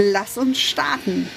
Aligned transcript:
Lass 0.00 0.38
uns 0.38 0.60
starten. 0.60 1.28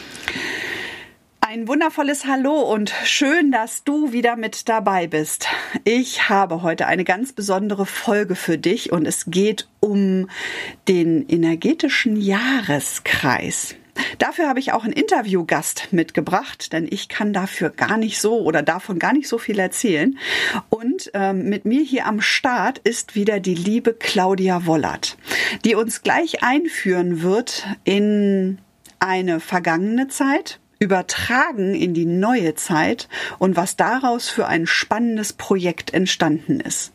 Ein 1.40 1.68
wundervolles 1.68 2.28
Hallo 2.28 2.60
und 2.72 2.94
schön, 3.06 3.52
dass 3.52 3.84
du 3.84 4.14
wieder 4.14 4.36
mit 4.36 4.70
dabei 4.70 5.08
bist. 5.08 5.48
Ich 5.84 6.30
habe 6.30 6.62
heute 6.62 6.86
eine 6.86 7.04
ganz 7.04 7.34
besondere 7.34 7.88
Folge 7.88 8.36
für 8.36 8.60
dich 8.60 8.92
und 8.92 9.08
es 9.08 9.26
geht 9.26 9.68
um 9.80 10.30
den 10.88 11.28
energetischen 11.28 12.22
Jahreskreis. 12.22 13.74
Dafür 14.20 14.48
habe 14.48 14.60
ich 14.60 14.72
auch 14.72 14.84
einen 14.84 14.94
Interviewgast 14.94 15.90
mitgebracht, 15.92 16.74
denn 16.74 16.88
ich 16.90 17.10
kann 17.10 17.34
dafür 17.34 17.70
gar 17.70 17.98
nicht 17.98 18.20
so 18.22 18.40
oder 18.42 18.62
davon 18.62 19.00
gar 19.00 19.14
nicht 19.14 19.28
so 19.28 19.38
viel 19.38 19.60
erzählen. 19.60 20.18
Und 20.70 21.12
ähm, 21.14 21.50
mit 21.50 21.66
mir 21.66 21.84
hier 21.84 22.06
am 22.06 22.22
Start 22.22 22.80
ist 22.80 23.16
wieder 23.16 23.40
die 23.40 23.56
liebe 23.56 23.94
Claudia 23.94 24.66
Wollert, 24.66 25.18
die 25.66 25.76
uns 25.76 26.02
gleich 26.02 26.44
einführen 26.44 27.22
wird 27.22 27.68
in 27.84 28.60
eine 29.00 29.40
vergangene 29.40 30.08
Zeit, 30.08 30.61
übertragen 30.82 31.76
in 31.76 31.94
die 31.94 32.08
neue 32.08 32.56
Zeit 32.56 33.08
und 33.38 33.56
was 33.56 33.76
daraus 33.76 34.30
für 34.30 34.48
ein 34.48 34.66
spannendes 34.66 35.32
Projekt 35.32 35.94
entstanden 35.94 36.60
ist. 36.60 36.92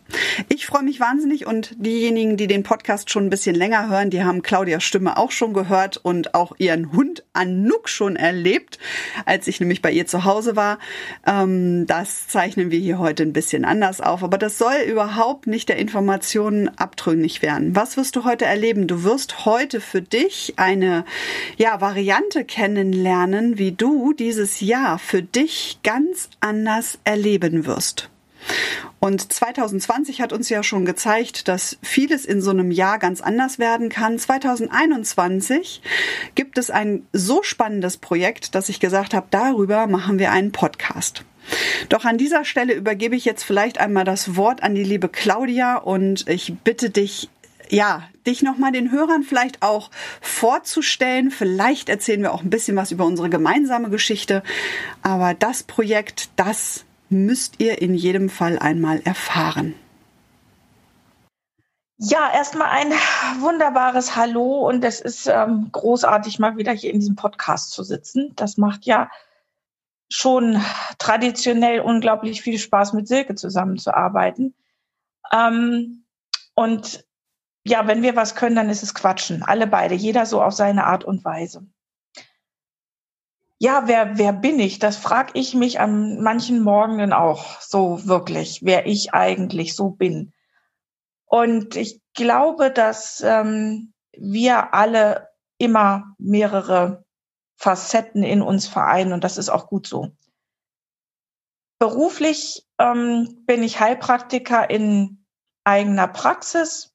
Ich 0.49 0.67
freue 0.67 0.83
mich 0.83 1.01
wahnsinnig 1.01 1.47
und 1.47 1.75
diejenigen, 1.79 2.37
die 2.37 2.47
den 2.49 2.63
Podcast 2.63 3.11
schon 3.11 3.27
ein 3.27 3.31
bisschen 3.31 3.55
länger 3.55 3.89
hören, 3.89 4.11
die 4.11 4.25
haben 4.25 4.43
Claudias 4.43 4.83
Stimme 4.83 5.17
auch 5.17 5.31
schon 5.31 5.53
gehört 5.53 5.99
und 5.99 6.35
auch 6.35 6.53
ihren 6.59 6.93
Hund 6.93 7.25
Anouk 7.33 7.89
schon 7.89 8.17
erlebt, 8.17 8.79
als 9.25 9.47
ich 9.47 9.61
nämlich 9.61 9.83
bei 9.83 9.93
ihr 9.93 10.07
zu 10.07 10.25
Hause 10.25 10.57
war. 10.57 10.79
Ähm, 11.27 11.87
das 11.87 12.29
zeichnen 12.29 12.71
wir 12.71 12.79
hier 12.79 12.99
heute 12.99 13.23
ein 13.23 13.33
bisschen 13.33 13.65
anders 13.65 14.01
auf, 14.01 14.25
aber 14.25 14.39
das 14.39 14.59
soll 14.59 14.77
überhaupt 14.89 15.47
nicht 15.47 15.69
der 15.69 15.77
Informationen 15.77 16.69
abtrünnig 16.77 17.43
werden. 17.43 17.77
Was 17.77 17.97
wirst 17.97 18.17
du 18.17 18.25
heute 18.25 18.47
erleben? 18.47 18.87
Du 18.87 19.05
wirst 19.05 19.45
heute 19.45 19.81
für 19.81 20.03
dich 20.03 20.55
eine 20.57 21.05
ja, 21.57 21.81
Variante 21.81 22.45
kennenlernen, 22.45 23.59
wie 23.59 23.76
du 23.77 24.13
dieses 24.13 24.61
Jahr 24.61 24.99
für 24.99 25.23
dich 25.23 25.79
ganz 25.83 26.29
anders 26.41 26.99
erleben 27.05 27.67
wirst. 27.67 28.11
Und 28.99 29.33
2020 29.33 30.21
hat 30.21 30.33
uns 30.33 30.49
ja 30.49 30.63
schon 30.63 30.85
gezeigt, 30.85 31.49
dass 31.49 31.79
vieles 31.83 32.25
in 32.25 32.41
so 32.41 32.51
einem 32.51 32.71
Jahr 32.71 32.99
ganz 32.99 33.21
anders 33.21 33.59
werden 33.59 33.89
kann. 33.89 34.19
2021 34.19 35.83
gibt 36.35 36.59
es 36.59 36.71
ein 36.71 37.07
so 37.13 37.43
spannendes 37.43 37.99
Projekt, 37.99 38.55
dass 38.55 38.69
ich 38.69 38.81
gesagt 38.81 39.15
habe, 39.15 39.27
darüber 39.31 39.87
machen 39.87 40.19
wir 40.19 40.33
einen 40.33 40.53
Podcast. 40.53 41.25
Doch 41.89 42.05
an 42.05 42.19
dieser 42.19 42.45
Stelle 42.45 42.75
übergebe 42.75 43.15
ich 43.15 43.25
jetzt 43.25 43.45
vielleicht 43.45 43.79
einmal 43.79 44.05
das 44.05 44.37
Wort 44.37 44.63
an 44.63 44.75
die 44.75 44.83
liebe 44.83 45.09
Claudia 45.09 45.77
und 45.77 46.29
ich 46.29 46.55
bitte 46.65 46.91
dich, 46.91 47.29
ja, 47.71 48.03
dich 48.27 48.43
nochmal 48.43 48.73
den 48.73 48.91
Hörern 48.91 49.23
vielleicht 49.23 49.63
auch 49.63 49.91
vorzustellen. 50.21 51.31
Vielleicht 51.31 51.89
erzählen 51.89 52.23
wir 52.23 52.33
auch 52.33 52.43
ein 52.43 52.51
bisschen 52.51 52.77
was 52.77 52.93
über 52.93 53.05
unsere 53.05 53.31
gemeinsame 53.31 53.91
Geschichte. 53.91 54.43
Aber 55.03 55.35
das 55.35 55.63
Projekt, 55.63 56.31
das 56.37 56.85
müsst 57.09 57.61
ihr 57.61 57.81
in 57.81 57.95
jedem 57.95 58.29
Fall 58.29 58.59
einmal 58.59 59.01
erfahren. 59.05 59.75
Ja, 61.99 62.31
erstmal 62.33 62.69
ein 62.69 62.91
wunderbares 63.41 64.17
Hallo 64.17 64.69
und 64.69 64.85
es 64.85 65.01
ist 65.01 65.29
ähm, 65.29 65.71
großartig, 65.73 66.39
mal 66.39 66.59
wieder 66.59 66.73
hier 66.73 66.93
in 66.93 67.01
diesem 67.01 67.17
Podcast 67.17 67.71
zu 67.71 67.83
sitzen. 67.85 68.33
Das 68.37 68.59
macht 68.59 68.85
ja 68.85 69.09
schon 70.11 70.61
traditionell 70.99 71.81
unglaublich 71.81 72.43
viel 72.43 72.59
Spaß, 72.59 72.93
mit 72.93 73.09
Silke 73.09 73.35
zusammenzuarbeiten. 73.35 74.55
Ähm, 75.33 76.05
und 76.55 77.06
ja, 77.69 77.87
wenn 77.87 78.03
wir 78.03 78.17
was 78.17 78.35
können, 78.35 78.57
dann 78.57 78.71
ist 78.71 78.83
es 78.83 78.95
Quatschen. 78.95 79.43
Alle 79.43 79.67
beide, 79.67 79.95
jeder 79.95 80.27
so 80.27 80.43
auf 80.43 80.55
seine 80.55 80.85
Art 80.85 81.05
und 81.05 81.25
Weise 81.25 81.67
ja, 83.59 83.85
wer, 83.87 84.19
wer 84.19 84.33
bin 84.33 84.59
ich? 84.61 84.79
Das 84.79 84.97
frage 84.97 85.33
ich 85.35 85.55
mich 85.55 85.81
an 85.81 86.21
manchen 86.23 86.61
Morgenen 86.61 87.13
auch 87.13 87.61
so 87.61 88.07
wirklich, 88.07 88.61
wer 88.63 88.87
ich 88.87 89.15
eigentlich 89.15 89.75
so 89.75 89.91
bin. 89.91 90.33
Und 91.25 91.75
ich 91.77 92.01
glaube, 92.15 92.71
dass 92.71 93.23
ähm, 93.25 93.95
wir 94.13 94.75
alle 94.75 95.29
immer 95.59 96.15
mehrere 96.19 97.05
Facetten 97.57 98.23
in 98.23 98.43
uns 98.43 98.69
vereinen 98.69 99.15
und 99.15 99.25
das 99.25 99.39
ist 99.39 99.49
auch 99.49 99.69
gut 99.69 99.87
so. 99.87 100.11
Beruflich 101.79 102.67
ähm, 102.79 103.43
bin 103.47 103.63
ich 103.63 103.81
Heilpraktiker 103.81 104.69
in 104.69 105.25
eigener 105.65 106.09
Praxis, 106.09 106.95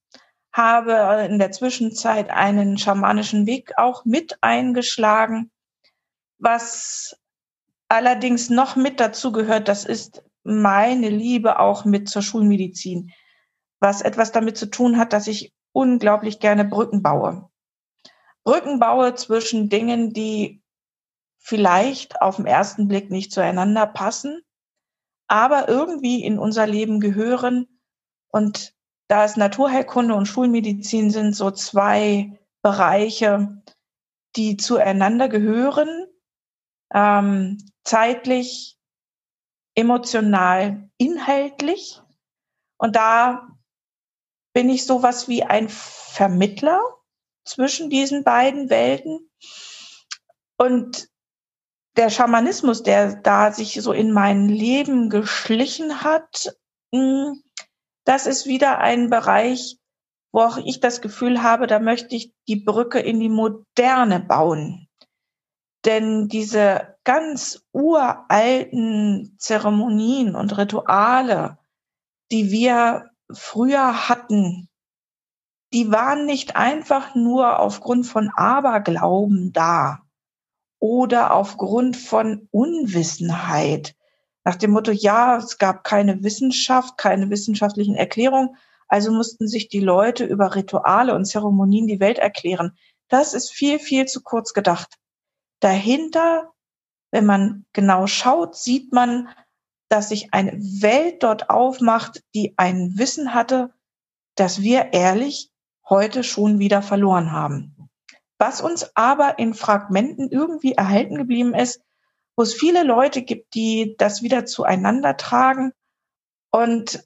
habe 0.53 1.25
in 1.29 1.39
der 1.39 1.51
Zwischenzeit 1.51 2.29
einen 2.29 2.77
schamanischen 2.77 3.45
Weg 3.45 3.77
auch 3.77 4.05
mit 4.05 4.37
eingeschlagen 4.41 5.51
was 6.41 7.15
allerdings 7.87 8.49
noch 8.49 8.75
mit 8.75 8.99
dazu 8.99 9.31
gehört, 9.31 9.67
das 9.67 9.85
ist 9.85 10.23
meine 10.43 11.09
Liebe 11.09 11.59
auch 11.59 11.85
mit 11.85 12.09
zur 12.09 12.23
Schulmedizin, 12.23 13.11
was 13.79 14.01
etwas 14.01 14.31
damit 14.31 14.57
zu 14.57 14.65
tun 14.65 14.97
hat, 14.97 15.13
dass 15.13 15.27
ich 15.27 15.53
unglaublich 15.71 16.39
gerne 16.39 16.65
Brücken 16.65 17.03
baue. 17.03 17.49
Brücken 18.43 18.79
baue 18.79 19.13
zwischen 19.13 19.69
Dingen, 19.69 20.13
die 20.13 20.63
vielleicht 21.37 22.21
auf 22.21 22.37
den 22.37 22.47
ersten 22.47 22.87
Blick 22.87 23.11
nicht 23.11 23.31
zueinander 23.31 23.85
passen, 23.85 24.41
aber 25.27 25.69
irgendwie 25.69 26.23
in 26.23 26.39
unser 26.39 26.65
Leben 26.65 26.99
gehören. 26.99 27.67
Und 28.29 28.73
da 29.11 29.25
es 29.25 29.35
Naturheilkunde 29.35 30.15
und 30.15 30.25
Schulmedizin 30.25 31.11
sind 31.11 31.35
so 31.35 31.51
zwei 31.51 32.39
Bereiche, 32.61 33.61
die 34.37 34.55
zueinander 34.55 35.27
gehören, 35.27 36.07
ähm, 36.93 37.57
zeitlich, 37.83 38.77
emotional, 39.75 40.89
inhaltlich. 40.97 42.01
Und 42.77 42.95
da 42.95 43.49
bin 44.53 44.69
ich 44.69 44.85
sowas 44.85 45.27
wie 45.27 45.43
ein 45.43 45.67
Vermittler 45.67 46.79
zwischen 47.43 47.89
diesen 47.89 48.23
beiden 48.23 48.69
Welten. 48.69 49.29
Und 50.57 51.09
der 51.97 52.09
Schamanismus, 52.09 52.81
der 52.83 53.15
da 53.15 53.51
sich 53.51 53.73
so 53.81 53.91
in 53.91 54.13
mein 54.13 54.47
Leben 54.47 55.09
geschlichen 55.09 56.01
hat, 56.01 56.55
hm, 56.93 57.43
das 58.03 58.27
ist 58.27 58.45
wieder 58.45 58.79
ein 58.79 59.09
Bereich, 59.09 59.77
wo 60.31 60.41
auch 60.41 60.57
ich 60.57 60.79
das 60.79 61.01
Gefühl 61.01 61.43
habe, 61.43 61.67
da 61.67 61.79
möchte 61.79 62.15
ich 62.15 62.33
die 62.47 62.55
Brücke 62.55 62.99
in 62.99 63.19
die 63.19 63.29
Moderne 63.29 64.19
bauen. 64.19 64.87
Denn 65.85 66.27
diese 66.27 66.95
ganz 67.03 67.65
uralten 67.71 69.35
Zeremonien 69.39 70.35
und 70.35 70.57
Rituale, 70.57 71.57
die 72.31 72.51
wir 72.51 73.09
früher 73.31 74.07
hatten, 74.07 74.69
die 75.73 75.91
waren 75.91 76.25
nicht 76.25 76.55
einfach 76.55 77.15
nur 77.15 77.59
aufgrund 77.59 78.05
von 78.05 78.29
Aberglauben 78.35 79.53
da 79.53 80.01
oder 80.79 81.33
aufgrund 81.33 81.97
von 81.97 82.47
Unwissenheit. 82.51 83.95
Nach 84.43 84.55
dem 84.55 84.71
Motto, 84.71 84.91
ja, 84.91 85.37
es 85.37 85.57
gab 85.57 85.83
keine 85.83 86.23
Wissenschaft, 86.23 86.97
keine 86.97 87.29
wissenschaftlichen 87.29 87.95
Erklärungen, 87.95 88.55
also 88.87 89.11
mussten 89.11 89.47
sich 89.47 89.69
die 89.69 89.79
Leute 89.79 90.25
über 90.25 90.55
Rituale 90.55 91.15
und 91.15 91.25
Zeremonien 91.25 91.87
die 91.87 91.99
Welt 91.99 92.17
erklären. 92.17 92.77
Das 93.07 93.33
ist 93.33 93.51
viel, 93.51 93.79
viel 93.79 94.05
zu 94.05 94.21
kurz 94.21 94.53
gedacht. 94.53 94.97
Dahinter, 95.59 96.51
wenn 97.11 97.25
man 97.25 97.65
genau 97.73 98.07
schaut, 98.07 98.55
sieht 98.55 98.91
man, 98.91 99.29
dass 99.89 100.09
sich 100.09 100.33
eine 100.33 100.53
Welt 100.53 101.23
dort 101.23 101.49
aufmacht, 101.49 102.23
die 102.33 102.53
ein 102.57 102.97
Wissen 102.97 103.33
hatte, 103.33 103.73
das 104.35 104.61
wir 104.61 104.93
ehrlich 104.93 105.51
heute 105.87 106.23
schon 106.23 106.59
wieder 106.59 106.81
verloren 106.81 107.31
haben. 107.31 107.89
Was 108.39 108.61
uns 108.61 108.95
aber 108.95 109.37
in 109.37 109.53
Fragmenten 109.53 110.29
irgendwie 110.29 110.71
erhalten 110.71 111.15
geblieben 111.15 111.53
ist, 111.53 111.81
wo 112.35 112.43
es 112.43 112.53
viele 112.53 112.83
Leute 112.83 113.21
gibt, 113.21 113.53
die 113.55 113.95
das 113.97 114.21
wieder 114.21 114.45
zueinander 114.45 115.17
tragen 115.17 115.73
und 116.51 117.03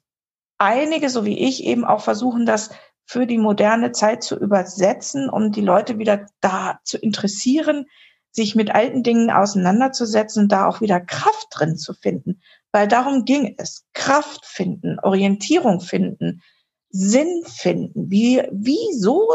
einige, 0.58 1.10
so 1.10 1.24
wie 1.24 1.38
ich, 1.38 1.64
eben 1.64 1.84
auch 1.84 2.00
versuchen, 2.00 2.46
das 2.46 2.70
für 3.04 3.26
die 3.26 3.38
moderne 3.38 3.92
Zeit 3.92 4.22
zu 4.22 4.36
übersetzen, 4.36 5.30
um 5.30 5.52
die 5.52 5.60
Leute 5.60 5.98
wieder 5.98 6.26
da 6.40 6.80
zu 6.84 6.98
interessieren, 6.98 7.86
sich 8.32 8.54
mit 8.54 8.74
alten 8.74 9.02
Dingen 9.02 9.30
auseinanderzusetzen 9.30 10.48
da 10.48 10.68
auch 10.68 10.80
wieder 10.80 11.00
Kraft 11.00 11.46
drin 11.52 11.76
zu 11.76 11.94
finden. 11.94 12.42
Weil 12.72 12.88
darum 12.88 13.24
ging 13.24 13.54
es. 13.58 13.86
Kraft 13.94 14.44
finden, 14.44 14.98
Orientierung 15.00 15.80
finden, 15.80 16.42
Sinn 16.90 17.44
finden. 17.46 18.10
Wie, 18.10 18.42
wieso 18.50 19.28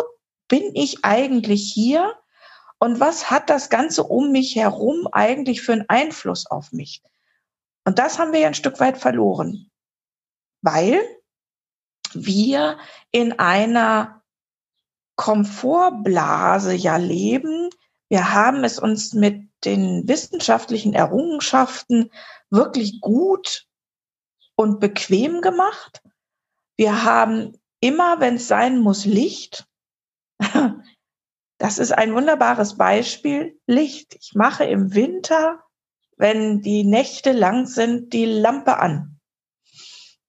bin 0.48 0.76
ich 0.76 1.04
eigentlich 1.04 1.72
hier? 1.74 2.14
Und 2.83 3.00
was 3.00 3.30
hat 3.30 3.51
das 3.51 3.69
Ganze 3.69 4.04
um 4.04 4.31
mich 4.31 4.56
herum 4.56 5.07
eigentlich 5.12 5.62
für 5.62 5.74
einen 5.74 5.88
Einfluss 5.88 6.48
auf 6.48 6.72
mich? 6.72 7.04
Und 7.86 8.00
das 8.00 8.18
haben 8.18 8.33
wir 8.33 8.39
ja 8.39 8.48
ein 8.48 8.56
Stück 8.56 8.80
weit 8.80 8.98
verloren, 8.98 9.69
weil 10.63 11.00
wir 12.13 12.80
in 13.12 13.38
einer 13.38 14.24
Komfortblase 15.16 16.74
ja 16.74 16.98
leben. 16.98 17.69
Wir 18.10 18.33
haben 18.33 18.63
es 18.63 18.80
uns 18.80 19.13
mit 19.13 19.48
den 19.63 20.07
wissenschaftlichen 20.07 20.95
Errungenschaften 20.95 22.10
wirklich 22.50 23.00
gut 23.00 23.68
und 24.56 24.80
bequem 24.80 25.42
gemacht. 25.42 26.01
Wir 26.77 27.04
haben 27.04 27.60
immer, 27.80 28.19
wenn 28.19 28.36
es 28.36 28.48
sein 28.48 28.80
muss, 28.80 29.06
Licht. 29.06 29.68
Das 31.62 31.78
ist 31.78 31.92
ein 31.92 32.16
wunderbares 32.16 32.75
Beispiel. 32.75 33.56
Licht. 33.68 34.16
Ich 34.16 34.31
mache 34.34 34.63
im 34.63 34.96
Winter, 34.96 35.60
wenn 36.18 36.62
die 36.62 36.84
Nächte 36.84 37.34
lang 37.34 37.68
sind, 37.68 38.13
die 38.13 38.25
Lampe 38.25 38.80
an. 38.80 39.19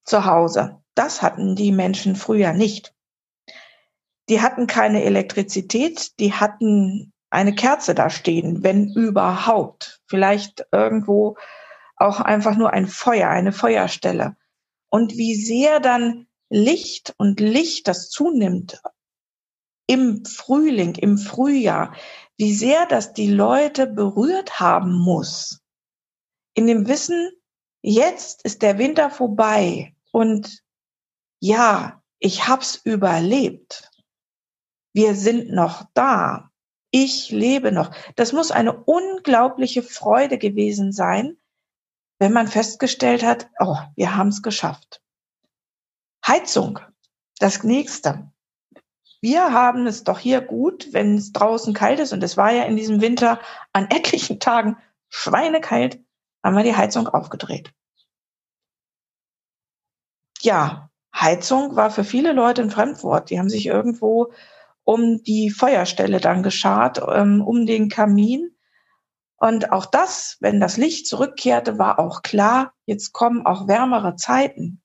Zu 0.04 0.26
Hause. 0.26 0.82
Das 0.94 1.22
hatten 1.22 1.56
die 1.56 1.72
Menschen 1.72 2.16
früher 2.16 2.52
nicht. 2.52 2.94
Die 4.28 4.42
hatten 4.42 4.66
keine 4.66 5.04
Elektrizität, 5.04 6.20
die 6.20 6.34
hatten 6.34 7.14
eine 7.30 7.54
Kerze 7.54 7.94
da 7.94 8.10
stehen, 8.10 8.62
wenn 8.62 8.92
überhaupt. 8.92 10.02
Vielleicht 10.04 10.66
irgendwo 10.70 11.38
auch 11.96 12.20
einfach 12.20 12.56
nur 12.56 12.74
ein 12.74 12.88
Feuer, 12.88 13.30
eine 13.30 13.52
Feuerstelle. 13.52 14.36
Und 14.90 15.16
wie 15.16 15.34
sehr 15.34 15.80
dann 15.80 16.26
Licht 16.50 17.14
und 17.16 17.40
Licht, 17.40 17.88
das 17.88 18.10
zunimmt 18.10 18.82
im 19.86 20.24
Frühling, 20.24 20.94
im 20.94 21.18
Frühjahr, 21.18 21.94
wie 22.36 22.54
sehr 22.54 22.86
das 22.86 23.12
die 23.12 23.30
Leute 23.30 23.86
berührt 23.86 24.60
haben 24.60 24.92
muss. 24.92 25.60
In 26.54 26.66
dem 26.66 26.86
Wissen, 26.88 27.30
jetzt 27.82 28.42
ist 28.44 28.62
der 28.62 28.78
Winter 28.78 29.10
vorbei 29.10 29.94
und 30.12 30.62
ja, 31.40 32.02
ich 32.18 32.46
hab's 32.46 32.76
überlebt. 32.84 33.90
Wir 34.94 35.14
sind 35.14 35.50
noch 35.50 35.84
da. 35.94 36.50
Ich 36.90 37.30
lebe 37.30 37.72
noch. 37.72 37.90
Das 38.16 38.32
muss 38.32 38.50
eine 38.50 38.84
unglaubliche 38.84 39.82
Freude 39.82 40.38
gewesen 40.38 40.92
sein, 40.92 41.38
wenn 42.18 42.32
man 42.32 42.46
festgestellt 42.46 43.22
hat, 43.22 43.48
oh, 43.58 43.76
wir 43.96 44.14
haben 44.14 44.28
es 44.28 44.42
geschafft. 44.42 45.02
Heizung, 46.24 46.78
das 47.38 47.64
nächste. 47.64 48.31
Wir 49.22 49.52
haben 49.52 49.86
es 49.86 50.02
doch 50.02 50.18
hier 50.18 50.40
gut, 50.40 50.92
wenn 50.92 51.16
es 51.16 51.32
draußen 51.32 51.72
kalt 51.74 52.00
ist, 52.00 52.12
und 52.12 52.22
es 52.24 52.36
war 52.36 52.52
ja 52.52 52.64
in 52.64 52.76
diesem 52.76 53.00
Winter 53.00 53.40
an 53.72 53.88
etlichen 53.88 54.40
Tagen 54.40 54.76
schweinekalt, 55.08 56.00
haben 56.42 56.56
wir 56.56 56.64
die 56.64 56.76
Heizung 56.76 57.06
aufgedreht. 57.06 57.72
Ja, 60.40 60.90
Heizung 61.14 61.76
war 61.76 61.90
für 61.90 62.02
viele 62.02 62.32
Leute 62.32 62.62
ein 62.62 62.70
Fremdwort. 62.70 63.30
Die 63.30 63.38
haben 63.38 63.48
sich 63.48 63.66
irgendwo 63.66 64.32
um 64.82 65.22
die 65.22 65.50
Feuerstelle 65.50 66.20
dann 66.20 66.42
geschart, 66.42 67.00
ähm, 67.08 67.42
um 67.42 67.64
den 67.64 67.88
Kamin. 67.88 68.56
Und 69.36 69.70
auch 69.70 69.86
das, 69.86 70.36
wenn 70.40 70.58
das 70.58 70.76
Licht 70.76 71.06
zurückkehrte, 71.06 71.78
war 71.78 72.00
auch 72.00 72.22
klar, 72.22 72.72
jetzt 72.86 73.12
kommen 73.12 73.46
auch 73.46 73.68
wärmere 73.68 74.16
Zeiten. 74.16 74.82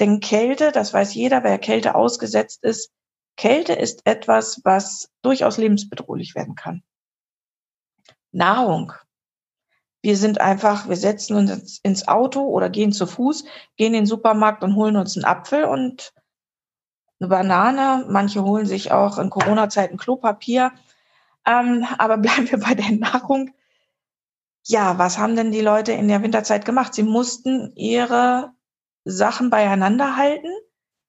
Denn 0.00 0.18
Kälte, 0.18 0.72
das 0.72 0.92
weiß 0.92 1.14
jeder, 1.14 1.44
wer 1.44 1.58
Kälte 1.58 1.94
ausgesetzt 1.94 2.64
ist, 2.64 2.90
Kälte 3.36 3.72
ist 3.72 4.02
etwas, 4.04 4.60
was 4.64 5.10
durchaus 5.22 5.56
lebensbedrohlich 5.56 6.34
werden 6.34 6.54
kann. 6.54 6.82
Nahrung 8.30 8.92
wir 10.02 10.16
sind 10.16 10.40
einfach, 10.40 10.88
wir 10.88 10.96
setzen 10.96 11.36
uns 11.36 11.78
ins 11.82 12.08
Auto 12.08 12.42
oder 12.42 12.68
gehen 12.68 12.92
zu 12.92 13.06
Fuß, 13.06 13.44
gehen 13.76 13.94
in 13.94 14.02
den 14.02 14.06
Supermarkt 14.06 14.64
und 14.64 14.74
holen 14.74 14.96
uns 14.96 15.16
einen 15.16 15.24
Apfel 15.24 15.64
und 15.64 16.12
eine 17.20 17.28
Banane. 17.28 18.04
Manche 18.08 18.42
holen 18.42 18.66
sich 18.66 18.90
auch 18.90 19.18
in 19.18 19.30
Corona-Zeiten 19.30 19.96
Klopapier. 19.96 20.72
Ähm, 21.46 21.86
aber 21.98 22.16
bleiben 22.18 22.50
wir 22.50 22.58
bei 22.58 22.74
der 22.74 22.90
Nahrung. 22.90 23.52
Ja, 24.66 24.98
was 24.98 25.18
haben 25.18 25.36
denn 25.36 25.52
die 25.52 25.60
Leute 25.60 25.92
in 25.92 26.08
der 26.08 26.22
Winterzeit 26.22 26.64
gemacht? 26.64 26.94
Sie 26.94 27.04
mussten 27.04 27.72
ihre 27.76 28.52
Sachen 29.04 29.50
beieinander 29.50 30.16
halten. 30.16 30.50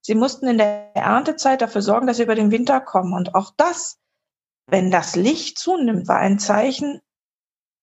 Sie 0.06 0.14
mussten 0.14 0.46
in 0.46 0.58
der 0.58 0.94
Erntezeit 0.94 1.62
dafür 1.62 1.80
sorgen, 1.80 2.06
dass 2.06 2.18
sie 2.18 2.24
über 2.24 2.34
den 2.34 2.50
Winter 2.50 2.78
kommen. 2.78 3.14
Und 3.14 3.34
auch 3.34 3.52
das, 3.56 3.98
wenn 4.66 4.90
das 4.90 5.16
Licht 5.16 5.58
zunimmt, 5.58 6.08
war 6.08 6.18
ein 6.18 6.38
Zeichen, 6.38 7.00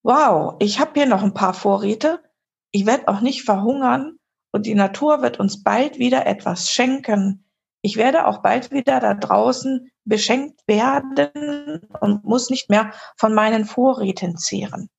wow, 0.03 0.55
ich 0.59 0.79
habe 0.79 0.91
hier 0.93 1.07
noch 1.07 1.23
ein 1.23 1.33
paar 1.33 1.55
Vorräte, 1.55 2.21
ich 2.69 2.85
werde 2.85 3.07
auch 3.07 3.21
nicht 3.21 3.43
verhungern 3.43 4.19
und 4.51 4.67
die 4.67 4.75
Natur 4.75 5.23
wird 5.23 5.39
uns 5.39 5.63
bald 5.63 5.97
wieder 5.97 6.27
etwas 6.27 6.69
schenken. 6.69 7.43
Ich 7.81 7.97
werde 7.97 8.27
auch 8.27 8.43
bald 8.43 8.69
wieder 8.69 8.99
da 8.99 9.15
draußen 9.15 9.91
beschenkt 10.05 10.61
werden 10.67 11.81
und 12.01 12.23
muss 12.23 12.51
nicht 12.51 12.69
mehr 12.69 12.93
von 13.17 13.33
meinen 13.33 13.65
Vorräten 13.65 14.37
zehren. 14.37 14.91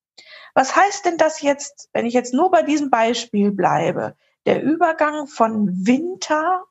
Was 0.55 0.75
heißt 0.75 1.05
denn 1.05 1.19
das 1.19 1.41
jetzt, 1.41 1.89
wenn 1.93 2.05
ich 2.05 2.15
jetzt 2.15 2.35
nur 2.35 2.51
bei 2.51 2.63
diesem 2.63 2.91
Beispiel 2.91 3.53
bleibe? 3.53 4.17
Der 4.45 4.61
Übergang 4.61 5.29
von 5.29 5.87
Winter 5.87 6.65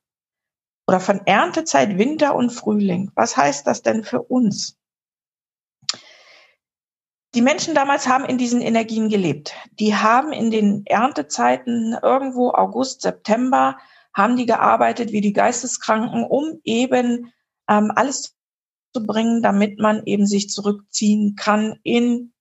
oder 0.88 1.00
von 1.00 1.22
Erntezeit, 1.26 1.98
Winter 1.98 2.36
und 2.36 2.52
Frühling. 2.52 3.12
Was 3.16 3.38
heißt 3.38 3.66
das 3.68 3.82
denn 3.82 4.04
für 4.04 4.22
uns? 4.22 4.78
die 7.34 7.42
Menschen 7.42 7.74
damals 7.74 8.08
haben 8.08 8.26
in 8.26 8.38
diesen 8.38 8.62
Energien 8.62 9.10
gelebt. 9.10 9.54
Die 9.80 9.96
haben 9.96 10.34
in 10.34 10.52
den 10.52 10.86
Erntezeiten 10.86 11.98
irgendwo 12.02 12.52
August, 12.52 13.02
September, 13.02 13.78
haben 14.14 14.36
die 14.36 14.46
gearbeitet 14.46 15.12
wie 15.14 15.22
die 15.22 15.34
Geisteskranken, 15.34 16.26
um 16.26 16.60
eben 16.66 17.32
ähm, 17.70 17.92
alles 17.96 18.36
zu 18.94 19.04
bringen, 19.04 19.42
damit 19.42 19.80
man 19.80 20.06
eben 20.06 20.26
sich 20.26 20.50
zurückziehen 20.50 21.38
kann 21.38 21.80
in, 21.84 22.34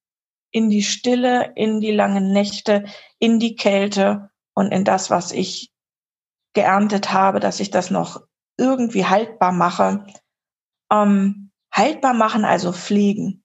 in 0.51 0.69
die 0.69 0.83
Stille, 0.83 1.53
in 1.55 1.79
die 1.79 1.91
langen 1.91 2.33
Nächte, 2.33 2.83
in 3.19 3.39
die 3.39 3.55
Kälte 3.55 4.29
und 4.53 4.73
in 4.73 4.83
das, 4.83 5.09
was 5.09 5.31
ich 5.31 5.71
geerntet 6.53 7.13
habe, 7.13 7.39
dass 7.39 7.61
ich 7.61 7.71
das 7.71 7.89
noch 7.89 8.21
irgendwie 8.61 9.05
haltbar 9.05 9.51
mache. 9.51 10.05
Ähm, 10.91 11.51
haltbar 11.73 12.13
machen, 12.13 12.45
also 12.45 12.71
pflegen 12.71 13.41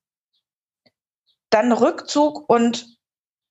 dann 1.51 1.73
Rückzug 1.73 2.49
und 2.49 2.99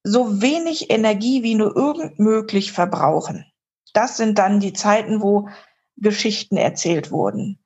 so 0.03 0.41
wenig 0.41 0.91
Energie 0.91 1.43
wie 1.43 1.55
nur 1.55 1.75
irgend 1.75 2.19
möglich 2.19 2.71
verbrauchen. 2.71 3.51
Das 3.93 4.17
sind 4.17 4.37
dann 4.37 4.59
die 4.59 4.73
Zeiten, 4.73 5.21
wo 5.21 5.49
Geschichten 5.97 6.57
erzählt 6.57 7.11
wurden, 7.11 7.59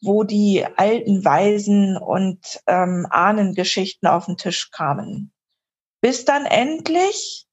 wo 0.00 0.22
die 0.22 0.64
alten 0.76 1.24
Weisen 1.24 1.96
und 1.96 2.60
ähm, 2.66 3.06
Ahnengeschichten 3.10 4.08
auf 4.08 4.26
den 4.26 4.36
Tisch 4.36 4.70
kamen. 4.70 5.32
Bis 6.00 6.24
dann 6.24 6.46
endlich 6.46 7.46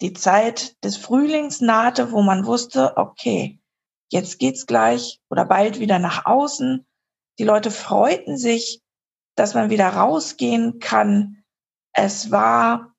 die 0.00 0.12
Zeit 0.12 0.82
des 0.82 0.96
Frühlings 0.96 1.60
nahte, 1.60 2.10
wo 2.10 2.22
man 2.22 2.44
wusste, 2.44 2.96
okay, 2.96 3.60
jetzt 4.08 4.38
geht's 4.38 4.66
gleich 4.66 5.20
oder 5.30 5.44
bald 5.44 5.80
wieder 5.80 5.98
nach 5.98 6.26
außen. 6.26 6.86
Die 7.38 7.44
Leute 7.44 7.70
freuten 7.70 8.36
sich, 8.36 8.82
dass 9.34 9.54
man 9.54 9.70
wieder 9.70 9.88
rausgehen 9.88 10.78
kann. 10.78 11.44
Es 11.92 12.30
war 12.30 12.94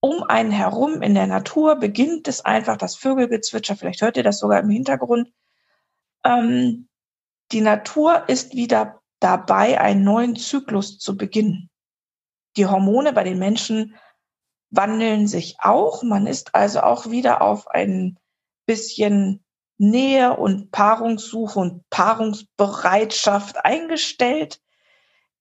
um 0.00 0.24
einen 0.24 0.50
herum 0.50 1.00
in 1.00 1.14
der 1.14 1.28
Natur 1.28 1.76
beginnt 1.76 2.26
es 2.26 2.44
einfach 2.44 2.76
das 2.76 2.96
Vögelgezwitscher. 2.96 3.76
Vielleicht 3.76 4.02
hört 4.02 4.16
ihr 4.16 4.24
das 4.24 4.40
sogar 4.40 4.58
im 4.58 4.68
Hintergrund. 4.68 5.32
Ähm, 6.24 6.88
die 7.52 7.60
Natur 7.60 8.28
ist 8.28 8.54
wieder 8.54 9.00
dabei, 9.20 9.80
einen 9.80 10.02
neuen 10.02 10.34
Zyklus 10.34 10.98
zu 10.98 11.16
beginnen. 11.16 11.70
Die 12.56 12.66
Hormone 12.66 13.12
bei 13.12 13.22
den 13.22 13.38
Menschen 13.38 13.94
wandeln 14.70 15.28
sich 15.28 15.56
auch. 15.60 16.02
Man 16.02 16.26
ist 16.26 16.54
also 16.54 16.80
auch 16.80 17.10
wieder 17.10 17.40
auf 17.40 17.68
ein 17.68 18.18
bisschen 18.66 19.44
Nähe 19.82 20.36
und 20.36 20.70
Paarungssuche 20.70 21.58
und 21.58 21.88
Paarungsbereitschaft 21.90 23.64
eingestellt. 23.64 24.60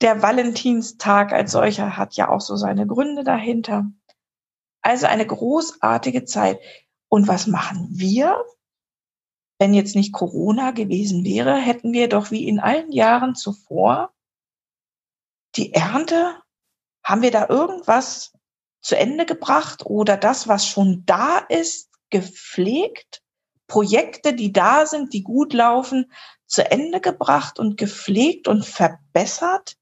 Der 0.02 0.22
Valentinstag 0.22 1.32
als 1.32 1.52
solcher 1.52 1.98
hat 1.98 2.16
ja 2.16 2.30
auch 2.30 2.42
so 2.42 2.56
seine 2.56 2.88
Gründe 2.88 3.24
dahinter. 3.24 3.86
Also 4.82 5.06
eine 5.06 5.28
großartige 5.28 6.26
Zeit. 6.26 6.60
Und 7.08 7.28
was 7.28 7.46
machen 7.48 7.88
wir? 7.92 8.44
wenn 9.62 9.76
jetzt 9.76 9.96
nicht 9.96 10.12
Corona 10.12 10.72
gewesen 10.72 11.24
wäre, 11.24 11.56
hätten 11.56 11.94
wir 11.94 12.10
doch 12.10 12.32
wie 12.32 12.48
in 12.48 12.60
allen 12.60 12.92
Jahren 12.92 13.36
zuvor 13.36 14.12
die 15.56 15.72
Ernte, 15.72 16.36
haben 17.04 17.22
wir 17.22 17.30
da 17.30 17.48
irgendwas 17.48 18.34
zu 18.82 18.98
Ende 18.98 19.28
gebracht 19.28 19.86
oder 19.86 20.18
das, 20.18 20.48
was 20.48 20.66
schon 20.66 21.06
da 21.06 21.38
ist, 21.38 21.92
gepflegt? 22.10 23.22
Projekte, 23.72 24.34
die 24.34 24.52
da 24.52 24.86
sind, 24.86 25.14
die 25.14 25.24
gut 25.24 25.54
laufen, 25.54 26.12
zu 26.46 26.70
Ende 26.70 27.00
gebracht 27.00 27.58
und 27.58 27.78
gepflegt 27.78 28.50
und 28.50 28.66
verbessert? 28.66 29.78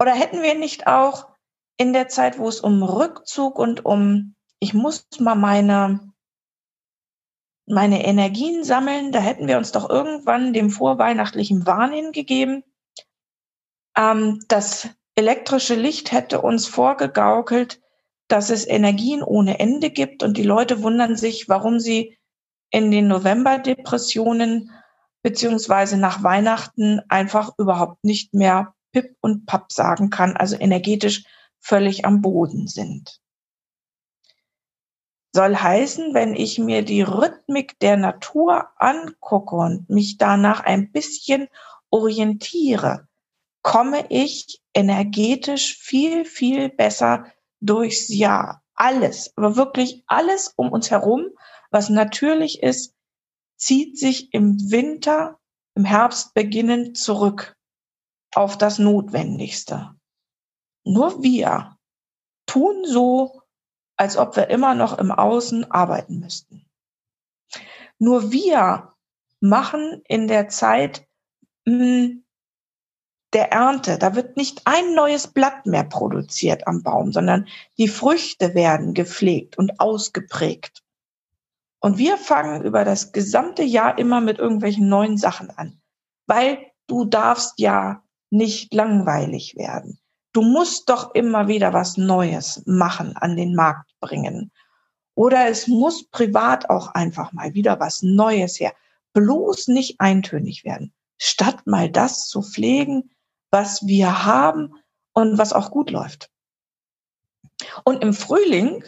Oder 0.00 0.12
hätten 0.12 0.42
wir 0.42 0.56
nicht 0.56 0.88
auch 0.88 1.28
in 1.76 1.92
der 1.92 2.08
Zeit, 2.08 2.38
wo 2.38 2.48
es 2.48 2.58
um 2.58 2.82
Rückzug 2.82 3.60
und 3.60 3.84
um, 3.84 4.34
ich 4.58 4.74
muss 4.74 5.06
mal 5.20 5.36
meine, 5.36 6.12
meine 7.64 8.04
Energien 8.04 8.64
sammeln, 8.64 9.12
da 9.12 9.20
hätten 9.20 9.46
wir 9.46 9.56
uns 9.56 9.70
doch 9.70 9.88
irgendwann 9.88 10.52
dem 10.52 10.70
vorweihnachtlichen 10.70 11.64
Wahn 11.64 11.92
hingegeben. 11.92 12.64
Ähm, 13.96 14.44
das 14.48 14.88
elektrische 15.14 15.76
Licht 15.76 16.10
hätte 16.10 16.40
uns 16.40 16.66
vorgegaukelt, 16.66 17.80
dass 18.28 18.50
es 18.50 18.66
Energien 18.66 19.22
ohne 19.22 19.60
Ende 19.60 19.90
gibt 19.90 20.22
und 20.22 20.36
die 20.36 20.42
Leute 20.42 20.82
wundern 20.82 21.16
sich, 21.16 21.48
warum 21.48 21.78
sie 21.78 22.18
in 22.70 22.90
den 22.90 23.08
Novemberdepressionen 23.08 24.70
beziehungsweise 25.22 25.96
nach 25.96 26.22
Weihnachten 26.22 27.00
einfach 27.08 27.52
überhaupt 27.58 28.04
nicht 28.04 28.34
mehr 28.34 28.74
Pip 28.92 29.16
und 29.20 29.46
Papp 29.46 29.72
sagen 29.72 30.10
kann, 30.10 30.36
also 30.36 30.56
energetisch 30.56 31.24
völlig 31.58 32.04
am 32.04 32.22
Boden 32.22 32.68
sind. 32.68 33.20
Soll 35.32 35.56
heißen, 35.56 36.14
wenn 36.14 36.34
ich 36.34 36.58
mir 36.58 36.82
die 36.82 37.02
Rhythmik 37.02 37.78
der 37.80 37.96
Natur 37.96 38.68
angucke 38.76 39.54
und 39.54 39.90
mich 39.90 40.16
danach 40.16 40.60
ein 40.60 40.92
bisschen 40.92 41.48
orientiere, 41.90 43.06
komme 43.62 44.06
ich 44.08 44.62
energetisch 44.72 45.76
viel, 45.76 46.24
viel 46.24 46.68
besser 46.68 47.26
durchs 47.60 48.08
Jahr. 48.08 48.62
Alles, 48.74 49.32
aber 49.36 49.56
wirklich 49.56 50.04
alles 50.06 50.52
um 50.56 50.70
uns 50.70 50.90
herum, 50.90 51.28
was 51.70 51.88
natürlich 51.88 52.62
ist, 52.62 52.94
zieht 53.56 53.98
sich 53.98 54.34
im 54.34 54.70
Winter, 54.70 55.38
im 55.74 55.84
Herbst 55.84 56.34
beginnend 56.34 56.98
zurück 56.98 57.56
auf 58.34 58.58
das 58.58 58.78
Notwendigste. 58.78 59.94
Nur 60.84 61.22
wir 61.22 61.78
tun 62.46 62.84
so, 62.84 63.42
als 63.96 64.18
ob 64.18 64.36
wir 64.36 64.50
immer 64.50 64.74
noch 64.74 64.98
im 64.98 65.10
Außen 65.10 65.70
arbeiten 65.70 66.20
müssten. 66.20 66.68
Nur 67.98 68.30
wir 68.30 68.94
machen 69.40 70.02
in 70.06 70.28
der 70.28 70.48
Zeit 70.48 71.08
mh, 71.64 71.78
hm, 71.78 72.25
der 73.36 73.52
Ernte, 73.52 73.98
da 73.98 74.14
wird 74.14 74.38
nicht 74.38 74.62
ein 74.64 74.94
neues 74.94 75.26
Blatt 75.26 75.66
mehr 75.66 75.84
produziert 75.84 76.66
am 76.66 76.82
Baum, 76.82 77.12
sondern 77.12 77.46
die 77.76 77.86
Früchte 77.86 78.54
werden 78.54 78.94
gepflegt 78.94 79.58
und 79.58 79.78
ausgeprägt. 79.78 80.82
Und 81.78 81.98
wir 81.98 82.16
fangen 82.16 82.62
über 82.64 82.86
das 82.86 83.12
gesamte 83.12 83.62
Jahr 83.62 83.98
immer 83.98 84.22
mit 84.22 84.38
irgendwelchen 84.38 84.88
neuen 84.88 85.18
Sachen 85.18 85.50
an, 85.50 85.82
weil 86.26 86.58
du 86.86 87.04
darfst 87.04 87.58
ja 87.58 88.02
nicht 88.30 88.72
langweilig 88.72 89.54
werden. 89.56 89.98
Du 90.32 90.40
musst 90.40 90.88
doch 90.88 91.14
immer 91.14 91.46
wieder 91.46 91.74
was 91.74 91.98
Neues 91.98 92.62
machen, 92.64 93.18
an 93.18 93.36
den 93.36 93.54
Markt 93.54 93.92
bringen. 94.00 94.50
Oder 95.14 95.48
es 95.48 95.68
muss 95.68 96.08
privat 96.08 96.70
auch 96.70 96.94
einfach 96.94 97.34
mal 97.34 97.52
wieder 97.52 97.80
was 97.80 98.02
Neues 98.02 98.58
her. 98.58 98.72
Bloß 99.12 99.68
nicht 99.68 100.00
eintönig 100.00 100.64
werden. 100.64 100.94
Statt 101.18 101.66
mal 101.66 101.90
das 101.90 102.28
zu 102.28 102.40
pflegen, 102.40 103.10
was 103.50 103.86
wir 103.86 104.24
haben 104.24 104.74
und 105.12 105.38
was 105.38 105.52
auch 105.52 105.70
gut 105.70 105.90
läuft. 105.90 106.30
Und 107.84 108.02
im 108.02 108.12
Frühling 108.12 108.84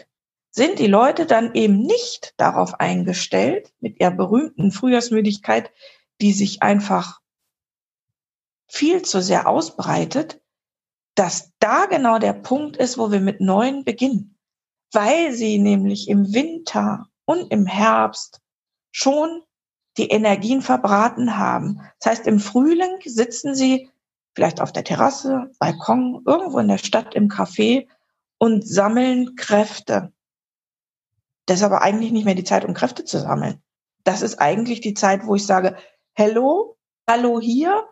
sind 0.51 0.79
die 0.79 0.87
Leute 0.87 1.25
dann 1.25 1.53
eben 1.53 1.81
nicht 1.81 2.33
darauf 2.37 2.79
eingestellt, 2.79 3.71
mit 3.79 3.99
ihrer 3.99 4.11
berühmten 4.11 4.71
Frühjahrsmüdigkeit, 4.71 5.71
die 6.21 6.33
sich 6.33 6.61
einfach 6.61 7.19
viel 8.67 9.01
zu 9.01 9.21
sehr 9.21 9.47
ausbreitet, 9.47 10.41
dass 11.15 11.51
da 11.59 11.85
genau 11.85 12.19
der 12.19 12.33
Punkt 12.33 12.77
ist, 12.77 12.97
wo 12.97 13.11
wir 13.11 13.19
mit 13.19 13.41
Neuen 13.41 13.83
beginnen, 13.83 14.37
weil 14.91 15.33
sie 15.33 15.59
nämlich 15.59 16.07
im 16.07 16.33
Winter 16.33 17.07
und 17.25 17.51
im 17.51 17.65
Herbst 17.65 18.41
schon 18.91 19.43
die 19.97 20.09
Energien 20.09 20.61
verbraten 20.61 21.37
haben. 21.37 21.81
Das 21.99 22.11
heißt, 22.11 22.27
im 22.27 22.39
Frühling 22.39 22.99
sitzen 23.03 23.55
sie 23.55 23.89
vielleicht 24.35 24.61
auf 24.61 24.71
der 24.71 24.83
Terrasse, 24.83 25.51
Balkon, 25.59 26.23
irgendwo 26.25 26.59
in 26.59 26.67
der 26.67 26.77
Stadt 26.77 27.15
im 27.15 27.27
Café 27.27 27.87
und 28.37 28.67
sammeln 28.67 29.35
Kräfte. 29.35 30.13
Das 31.45 31.59
ist 31.59 31.63
aber 31.63 31.81
eigentlich 31.81 32.11
nicht 32.11 32.25
mehr 32.25 32.35
die 32.35 32.43
Zeit, 32.43 32.65
um 32.65 32.73
Kräfte 32.73 33.05
zu 33.05 33.19
sammeln. 33.19 33.61
Das 34.03 34.21
ist 34.21 34.39
eigentlich 34.39 34.81
die 34.81 34.93
Zeit, 34.93 35.25
wo 35.25 35.35
ich 35.35 35.45
sage, 35.45 35.75
hello, 36.13 36.77
hallo 37.07 37.39
hier. 37.39 37.87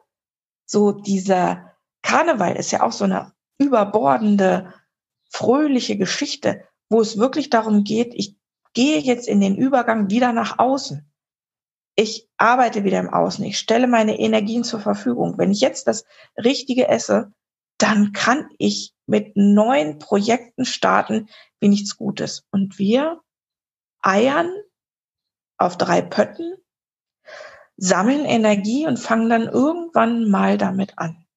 So 0.65 0.91
dieser 0.91 1.73
Karneval 2.01 2.55
ist 2.55 2.71
ja 2.71 2.83
auch 2.83 2.91
so 2.91 3.05
eine 3.05 3.33
überbordende, 3.57 4.73
fröhliche 5.29 5.97
Geschichte, 5.97 6.63
wo 6.89 7.01
es 7.01 7.17
wirklich 7.17 7.49
darum 7.49 7.83
geht, 7.83 8.13
ich 8.13 8.37
gehe 8.73 8.99
jetzt 8.99 9.27
in 9.27 9.41
den 9.41 9.55
Übergang 9.55 10.09
wieder 10.09 10.33
nach 10.33 10.59
außen. 10.59 11.11
Ich 11.97 12.29
arbeite 12.37 12.85
wieder 12.85 12.99
im 12.99 13.13
Außen. 13.13 13.43
Ich 13.43 13.57
stelle 13.57 13.87
meine 13.87 14.17
Energien 14.17 14.63
zur 14.63 14.79
Verfügung. 14.79 15.37
Wenn 15.37 15.51
ich 15.51 15.59
jetzt 15.59 15.87
das 15.87 16.05
Richtige 16.37 16.87
esse, 16.87 17.33
dann 17.77 18.13
kann 18.13 18.49
ich 18.57 18.93
mit 19.05 19.35
neuen 19.35 19.99
Projekten 19.99 20.63
starten 20.63 21.27
wie 21.59 21.67
nichts 21.67 21.97
Gutes. 21.97 22.45
Und 22.51 22.77
wir 22.77 23.21
eiern 24.01 24.49
auf 25.57 25.77
drei 25.77 26.01
Pötten, 26.01 26.55
sammeln 27.75 28.25
Energie 28.25 28.87
und 28.87 28.97
fangen 28.97 29.29
dann 29.29 29.47
irgendwann 29.47 30.29
mal 30.29 30.57
damit 30.57 30.97
an 30.97 31.27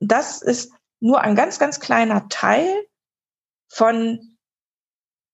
das 0.00 0.42
ist 0.42 0.72
nur 1.00 1.20
ein 1.20 1.34
ganz, 1.34 1.58
ganz 1.58 1.80
kleiner 1.80 2.28
Teil 2.28 2.86
von 3.68 4.36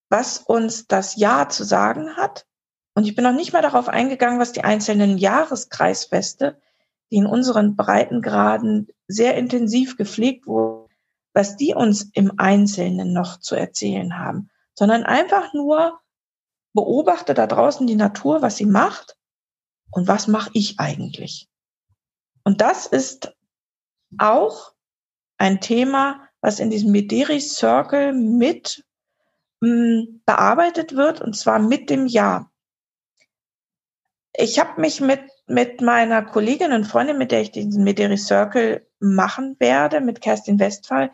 was 0.09 0.39
uns 0.39 0.87
das 0.87 1.17
Jahr 1.17 1.49
zu 1.49 1.65
sagen 1.65 2.17
hat. 2.17 2.47
Und 2.95 3.07
ich 3.07 3.15
bin 3.15 3.25
noch 3.25 3.33
nicht 3.33 3.53
mal 3.53 3.63
darauf 3.63 3.89
eingegangen, 3.89 4.39
was 4.39 4.53
die 4.53 4.65
einzelnen 4.65 5.17
Jahreskreisfeste, 5.19 6.61
die 7.11 7.17
in 7.17 7.27
unseren 7.27 7.77
Breitengraden 7.77 8.89
sehr 9.09 9.37
intensiv 9.37 9.97
gepflegt 9.97 10.47
wurden, 10.47 10.93
was 11.33 11.57
die 11.57 11.75
uns 11.75 12.11
im 12.13 12.33
Einzelnen 12.39 13.13
noch 13.13 13.41
zu 13.41 13.55
erzählen 13.55 14.19
haben, 14.19 14.51
sondern 14.75 15.05
einfach 15.05 15.55
nur 15.55 16.01
beobachte 16.75 17.35
da 17.35 17.47
draußen 17.47 17.87
die 17.87 17.97
Natur, 17.97 18.43
was 18.43 18.57
sie 18.57 18.67
macht 18.67 19.17
und 19.91 20.09
was 20.09 20.27
mache 20.27 20.51
ich 20.55 20.79
eigentlich. 20.79 21.49
Und 22.45 22.61
das 22.61 22.87
ist 22.87 23.35
auch 24.19 24.73
ein 25.39 25.61
Thema, 25.61 26.29
was 26.41 26.61
in 26.61 26.71
diesem 26.71 26.93
Mederi 26.93 27.41
Circle 27.41 28.13
mit 28.13 28.85
mh, 29.61 29.69
hm, 29.71 30.23
bearbeitet 30.27 30.95
wird, 30.95 31.21
und 31.21 31.37
zwar 31.37 31.59
mit 31.59 31.89
dem 31.89 32.07
Jahr. 32.07 32.52
Ich 34.35 34.59
habe 34.59 34.81
mich 34.81 35.01
mit, 35.01 35.21
mit 35.47 35.81
meiner 35.81 36.23
Kollegin 36.23 36.73
und 36.73 36.85
Freundin, 36.85 37.19
mit 37.19 37.33
der 37.33 37.43
ich 37.43 37.51
diesen 37.51 37.85
Mederi 37.85 38.17
Circle 38.17 38.87
machen 38.99 39.57
werde, 39.59 40.01
mit 40.01 40.21
Kerstin 40.21 40.59
Westphal, 40.59 41.11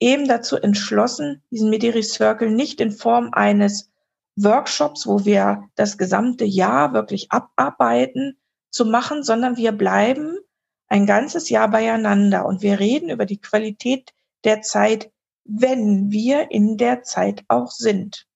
eben 0.00 0.26
dazu 0.26 0.56
entschlossen, 0.56 1.42
diesen 1.50 1.70
Mederi 1.70 2.02
Circle 2.02 2.50
nicht 2.50 2.80
in 2.80 2.92
Form 2.92 3.30
eines 3.32 3.90
Workshops, 4.36 5.06
wo 5.06 5.24
wir 5.24 5.68
das 5.74 5.98
gesamte 5.98 6.44
Jahr 6.44 6.92
wirklich 6.92 7.30
abarbeiten, 7.30 8.38
zu 8.70 8.84
machen, 8.84 9.22
sondern 9.22 9.56
wir 9.56 9.72
bleiben 9.72 10.36
ein 10.88 11.06
ganzes 11.06 11.48
Jahr 11.48 11.68
beieinander 11.68 12.46
und 12.46 12.62
wir 12.62 12.78
reden 12.78 13.08
über 13.08 13.24
die 13.24 13.40
Qualität 13.40 14.12
der 14.44 14.60
Zeit, 14.62 15.10
wenn 15.44 16.10
wir 16.10 16.50
in 16.50 16.76
der 16.76 17.02
Zeit 17.02 17.44
auch 17.48 17.70
sind. 17.70 18.26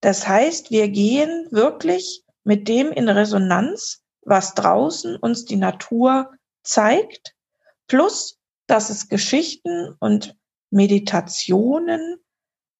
Das 0.00 0.26
heißt, 0.26 0.70
wir 0.70 0.88
gehen 0.88 1.46
wirklich 1.50 2.24
mit 2.44 2.68
dem 2.68 2.92
in 2.92 3.08
Resonanz, 3.08 4.02
was 4.22 4.54
draußen 4.54 5.16
uns 5.16 5.44
die 5.44 5.56
Natur 5.56 6.30
zeigt, 6.62 7.34
plus 7.86 8.38
dass 8.66 8.90
es 8.90 9.08
Geschichten 9.08 9.96
und 10.00 10.36
Meditationen 10.70 12.16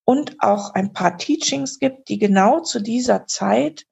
und 0.05 0.35
auch 0.39 0.73
ein 0.73 0.93
paar 0.93 1.17
Teachings 1.17 1.79
gibt, 1.79 2.09
die 2.09 2.17
genau 2.17 2.61
zu 2.61 2.79
dieser 2.79 3.27
Zeit 3.27 3.85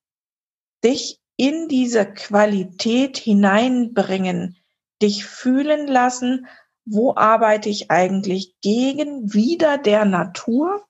dich 0.84 1.20
in 1.38 1.68
diese 1.68 2.06
Qualität 2.06 3.18
hineinbringen, 3.18 4.58
dich 5.02 5.26
fühlen 5.26 5.88
lassen, 5.88 6.48
wo 6.86 7.16
arbeite 7.16 7.70
ich 7.70 7.92
eigentlich 7.92 8.56
gegen, 8.62 9.34
wieder 9.34 9.78
der 9.78 10.06
Natur 10.06 10.86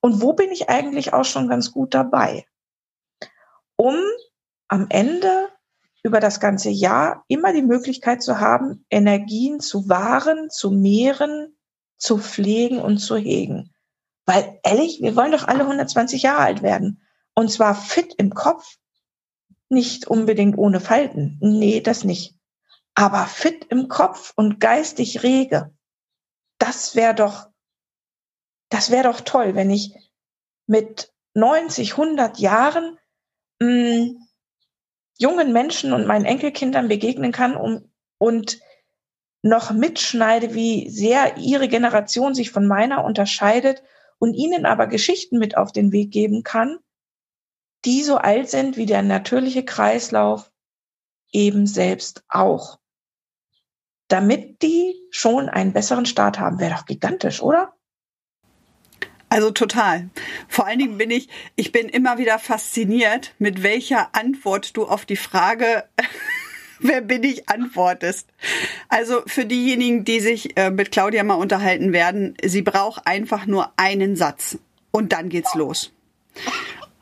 und 0.00 0.20
wo 0.20 0.34
bin 0.34 0.50
ich 0.50 0.68
eigentlich 0.68 1.12
auch 1.12 1.24
schon 1.24 1.48
ganz 1.48 1.72
gut 1.72 1.94
dabei. 1.94 2.46
Um 3.76 3.96
am 4.68 4.86
Ende 4.90 5.48
über 6.02 6.20
das 6.20 6.38
ganze 6.38 6.70
Jahr 6.70 7.24
immer 7.28 7.52
die 7.52 7.62
Möglichkeit 7.62 8.22
zu 8.22 8.38
haben, 8.38 8.84
Energien 8.90 9.60
zu 9.60 9.88
wahren, 9.88 10.50
zu 10.50 10.70
mehren, 10.70 11.56
zu 11.96 12.18
pflegen 12.18 12.78
und 12.78 12.98
zu 12.98 13.16
hegen. 13.16 13.74
Weil 14.26 14.60
ehrlich, 14.62 15.00
wir 15.00 15.16
wollen 15.16 15.32
doch 15.32 15.48
alle 15.48 15.60
120 15.60 16.22
Jahre 16.22 16.42
alt 16.42 16.62
werden. 16.62 17.02
Und 17.34 17.50
zwar 17.50 17.74
fit 17.74 18.14
im 18.18 18.34
Kopf, 18.34 18.76
nicht 19.68 20.06
unbedingt 20.06 20.58
ohne 20.58 20.80
Falten. 20.80 21.38
Nee, 21.40 21.80
das 21.80 22.04
nicht. 22.04 22.34
Aber 22.94 23.26
fit 23.26 23.64
im 23.70 23.88
Kopf 23.88 24.32
und 24.36 24.60
geistig 24.60 25.22
rege. 25.22 25.74
Das 26.58 26.94
wäre 26.94 27.14
doch, 27.14 27.48
das 28.68 28.90
wäre 28.90 29.04
doch 29.04 29.20
toll, 29.22 29.54
wenn 29.54 29.70
ich 29.70 29.94
mit 30.66 31.12
90, 31.34 31.92
100 31.92 32.38
Jahren 32.38 32.98
mh, 33.64 34.26
jungen 35.18 35.52
Menschen 35.52 35.92
und 35.92 36.06
meinen 36.06 36.24
Enkelkindern 36.24 36.88
begegnen 36.88 37.32
kann 37.32 37.56
um, 37.56 37.90
und 38.18 38.58
noch 39.42 39.72
mitschneide, 39.72 40.54
wie 40.54 40.88
sehr 40.88 41.36
ihre 41.36 41.68
Generation 41.68 42.34
sich 42.34 42.50
von 42.50 42.66
meiner 42.66 43.04
unterscheidet 43.04 43.82
und 44.18 44.34
ihnen 44.34 44.64
aber 44.64 44.86
Geschichten 44.86 45.38
mit 45.38 45.56
auf 45.56 45.70
den 45.70 45.92
Weg 45.92 46.10
geben 46.12 46.42
kann, 46.42 46.78
die 47.84 48.02
so 48.02 48.16
alt 48.16 48.48
sind 48.48 48.76
wie 48.76 48.86
der 48.86 49.02
natürliche 49.02 49.64
Kreislauf 49.64 50.50
eben 51.30 51.66
selbst 51.66 52.24
auch. 52.28 52.78
Damit 54.08 54.62
die 54.62 54.94
schon 55.10 55.48
einen 55.48 55.72
besseren 55.72 56.06
Start 56.06 56.38
haben, 56.38 56.58
wäre 56.58 56.74
doch 56.74 56.86
gigantisch, 56.86 57.42
oder? 57.42 57.73
Also 59.28 59.50
total. 59.50 60.10
Vor 60.48 60.66
allen 60.66 60.78
Dingen 60.78 60.98
bin 60.98 61.10
ich, 61.10 61.28
ich 61.56 61.72
bin 61.72 61.88
immer 61.88 62.18
wieder 62.18 62.38
fasziniert, 62.38 63.34
mit 63.38 63.62
welcher 63.62 64.14
Antwort 64.14 64.76
du 64.76 64.84
auf 64.84 65.04
die 65.06 65.16
Frage, 65.16 65.84
wer 66.78 67.00
bin 67.00 67.22
ich, 67.24 67.48
antwortest. 67.48 68.28
Also 68.88 69.22
für 69.26 69.44
diejenigen, 69.44 70.04
die 70.04 70.20
sich 70.20 70.56
äh, 70.56 70.70
mit 70.70 70.92
Claudia 70.92 71.24
mal 71.24 71.34
unterhalten 71.34 71.92
werden, 71.92 72.36
sie 72.44 72.62
braucht 72.62 73.06
einfach 73.06 73.46
nur 73.46 73.72
einen 73.76 74.16
Satz 74.16 74.58
und 74.90 75.12
dann 75.12 75.28
geht's 75.28 75.54
los. 75.54 75.92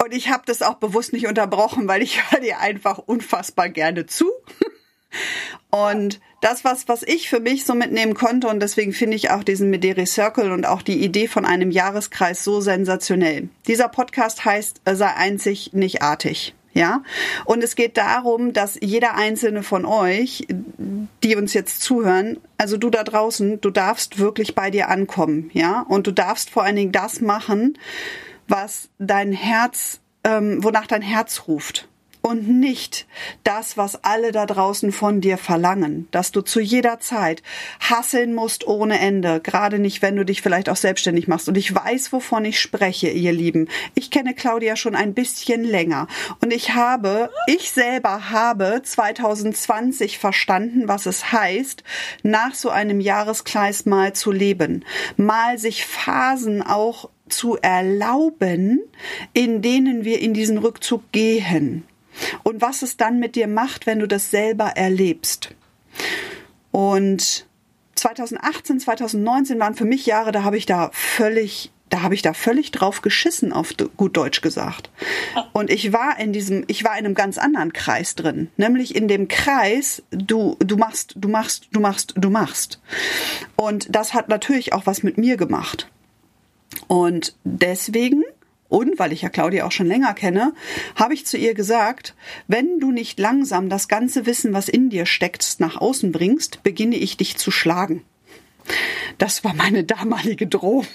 Und 0.03 0.13
ich 0.13 0.31
habe 0.31 0.43
das 0.47 0.63
auch 0.63 0.75
bewusst 0.75 1.13
nicht 1.13 1.27
unterbrochen, 1.27 1.87
weil 1.87 2.03
ich 2.03 2.31
höre 2.31 2.41
dir 2.41 2.59
einfach 2.59 2.99
unfassbar 2.99 3.69
gerne 3.69 4.07
zu. 4.07 4.31
Und 5.71 6.21
das, 6.43 6.65
was, 6.65 6.89
was 6.89 7.03
ich 7.03 7.31
für 7.31 7.41
mich 7.41 7.65
so 7.65 7.75
mitnehmen 7.75 8.15
konnte, 8.15 8.49
und 8.49 8.61
deswegen 8.61 8.93
finde 8.93 9.17
ich 9.17 9.31
auch 9.31 9.43
diesen 9.43 9.71
Mederi 9.71 10.07
Circle 10.07 10.53
und 10.53 10.67
auch 10.67 10.83
die 10.83 11.03
Idee 11.03 11.29
von 11.29 11.45
einem 11.45 11.71
Jahreskreis 11.71 12.45
so 12.45 12.61
sensationell. 12.61 13.49
Dieser 13.67 13.89
Podcast 13.89 14.45
heißt, 14.45 14.83
äh, 14.85 14.95
sei 14.95 15.15
einzig, 15.15 15.73
nicht 15.73 16.03
artig. 16.03 16.55
Ja, 16.75 17.03
und 17.45 17.63
es 17.63 17.77
geht 17.77 17.99
darum, 17.99 18.55
dass 18.55 18.79
jeder 18.81 19.15
einzelne 19.15 19.63
von 19.63 19.85
euch, 19.85 20.47
die 21.23 21.37
uns 21.37 21.53
jetzt 21.53 21.83
zuhören, 21.83 22.39
also 22.57 22.79
du 22.79 22.89
da 22.89 23.05
draußen, 23.05 23.61
du 23.61 23.69
darfst 23.69 24.19
wirklich 24.19 24.55
bei 24.55 24.71
dir 24.71 24.89
ankommen, 24.89 25.51
ja, 25.53 25.83
und 25.83 26.07
du 26.07 26.13
darfst 26.13 26.49
vor 26.49 26.63
allen 26.63 26.77
Dingen 26.77 26.93
das 26.93 27.21
machen, 27.21 27.79
was 28.49 28.89
dein 28.99 29.33
Herz, 29.33 30.01
ähm, 30.25 30.65
wonach 30.65 30.87
dein 30.87 31.03
Herz 31.03 31.43
ruft 31.47 31.89
und 32.23 32.49
nicht 32.49 33.07
das, 33.43 33.77
was 33.77 34.05
alle 34.05 34.31
da 34.31 34.47
draußen 34.47 34.93
von 34.93 35.21
dir 35.21 35.37
verlangen, 35.37 36.07
dass 36.13 36.31
du 36.31 36.41
zu 36.41 36.61
jeder 36.61 37.01
Zeit 37.01 37.43
hasseln 37.81 38.33
musst 38.33 38.67
ohne 38.67 39.01
Ende, 39.01 39.41
gerade 39.41 39.81
nicht, 39.81 40.03
wenn 40.03 40.17
du 40.17 40.25
dich 40.25 40.41
vielleicht 40.41 40.69
auch 40.69 40.77
selbstständig 40.77 41.27
machst. 41.27 41.49
Und 41.49 41.59
ich 41.59 41.75
weiß, 41.75 42.13
wovon 42.13 42.45
ich 42.45 42.61
spreche, 42.61 43.11
ihr 43.11 43.33
Lieben. 43.33 43.69
Ich 43.95 44.11
kenne 44.11 44.35
Claudia 44.35 44.77
schon 44.77 44.95
ein 44.95 45.15
bisschen 45.15 45.65
länger 45.65 46.07
und 46.41 46.53
ich 46.53 46.75
habe, 46.75 47.31
ich 47.47 47.73
selber 47.73 48.31
habe 48.31 48.81
2020 48.83 50.19
verstanden, 50.19 50.87
was 50.87 51.07
es 51.07 51.33
heißt, 51.33 51.83
nach 52.23 52.55
so 52.55 52.71
einem 52.71 53.01
Jahreskreis 53.01 53.85
mal 53.85 54.13
zu 54.13 54.31
leben, 54.31 54.85
mal 55.17 55.59
sich 55.59 55.85
Phasen 55.85 56.63
auch 56.63 57.11
zu 57.29 57.57
erlauben, 57.57 58.81
in 59.33 59.63
denen 59.63 60.05
wir 60.05 60.21
in 60.21 60.35
diesen 60.35 60.59
Rückzug 60.59 61.11
gehen 61.11 61.85
und 62.43 62.61
was 62.61 62.83
es 62.83 62.97
dann 62.97 63.19
mit 63.19 63.37
dir 63.37 63.47
macht, 63.47 63.87
wenn 63.87 63.99
du 63.99 64.07
das 64.07 64.31
selber 64.31 64.77
erlebst. 64.77 65.55
Und 66.71 67.47
2018, 67.95 68.81
2019 68.81 69.61
waren 69.61 69.75
für 69.75 69.85
mich 69.85 70.07
Jahre, 70.07 70.33
da 70.33 70.45
habe 70.45 70.57
ich 70.57 70.67
da 70.67 70.91
völlig 70.93 71.71
da 71.93 72.01
habe 72.01 72.15
ich 72.15 72.23
da 72.23 72.33
völlig 72.33 72.71
drauf 72.71 73.03
geschissen, 73.03 73.53
auf 73.53 73.75
gut 73.99 74.17
Deutsch 74.17 74.41
gesagt. 74.41 74.89
Und 75.53 75.69
ich 75.69 75.93
war 75.93 76.19
in 76.19 76.33
diesem, 76.33 76.65
ich 76.67 76.85
war 76.85 76.93
in 76.93 77.05
einem 77.05 77.15
ganz 77.15 77.37
anderen 77.37 77.75
Kreis 77.75 78.15
drin, 78.15 78.51
nämlich 78.57 78.97
in 78.97 79.09
dem 79.09 79.29
Kreis, 79.29 80.03
du, 80.11 80.57
du 80.61 80.79
machst, 80.79 81.13
du 81.17 81.29
machst, 81.29 81.69
du 81.71 81.81
machst, 81.81 82.15
du 82.17 82.31
machst. 82.31 82.81
Und 83.57 83.95
das 83.95 84.15
hat 84.15 84.31
natürlich 84.31 84.73
auch 84.73 84.87
was 84.87 85.03
mit 85.03 85.19
mir 85.19 85.37
gemacht. 85.37 85.91
Und 86.89 87.37
deswegen 87.45 88.25
und 88.73 88.99
weil 88.99 89.13
ich 89.13 89.21
ja 89.21 89.29
Claudia 89.29 89.67
auch 89.67 89.73
schon 89.73 89.87
länger 89.87 90.15
kenne, 90.15 90.55
habe 90.97 91.13
ich 91.13 91.27
zu 91.27 91.37
ihr 91.37 91.53
gesagt, 91.53 92.15
wenn 92.49 92.81
du 92.81 92.91
nicht 92.91 93.19
langsam 93.21 93.69
das 93.69 93.87
ganze 93.87 94.25
Wissen, 94.25 94.55
was 94.55 94.71
in 94.71 94.89
dir 94.89 95.05
steckt, 95.05 95.61
nach 95.61 95.77
außen 95.77 96.11
bringst, 96.11 96.63
beginne 96.63 96.97
ich 96.97 97.19
dich 97.19 97.37
zu 97.37 97.51
schlagen. 97.51 98.03
Das 99.19 99.45
war 99.45 99.53
meine 99.53 99.85
damalige 99.85 100.47
Drohung. 100.47 100.87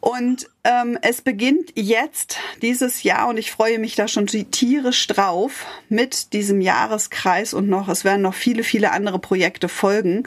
Und 0.00 0.48
ähm, 0.62 0.96
es 1.02 1.20
beginnt 1.20 1.72
jetzt 1.74 2.38
dieses 2.62 3.02
Jahr 3.02 3.28
und 3.28 3.38
ich 3.38 3.50
freue 3.50 3.80
mich 3.80 3.96
da 3.96 4.06
schon 4.06 4.28
tierisch 4.28 5.04
drauf 5.08 5.66
mit 5.88 6.32
diesem 6.32 6.60
Jahreskreis 6.60 7.52
und 7.52 7.68
noch, 7.68 7.88
es 7.88 8.04
werden 8.04 8.22
noch 8.22 8.34
viele, 8.34 8.62
viele 8.62 8.92
andere 8.92 9.18
Projekte 9.18 9.68
folgen. 9.68 10.22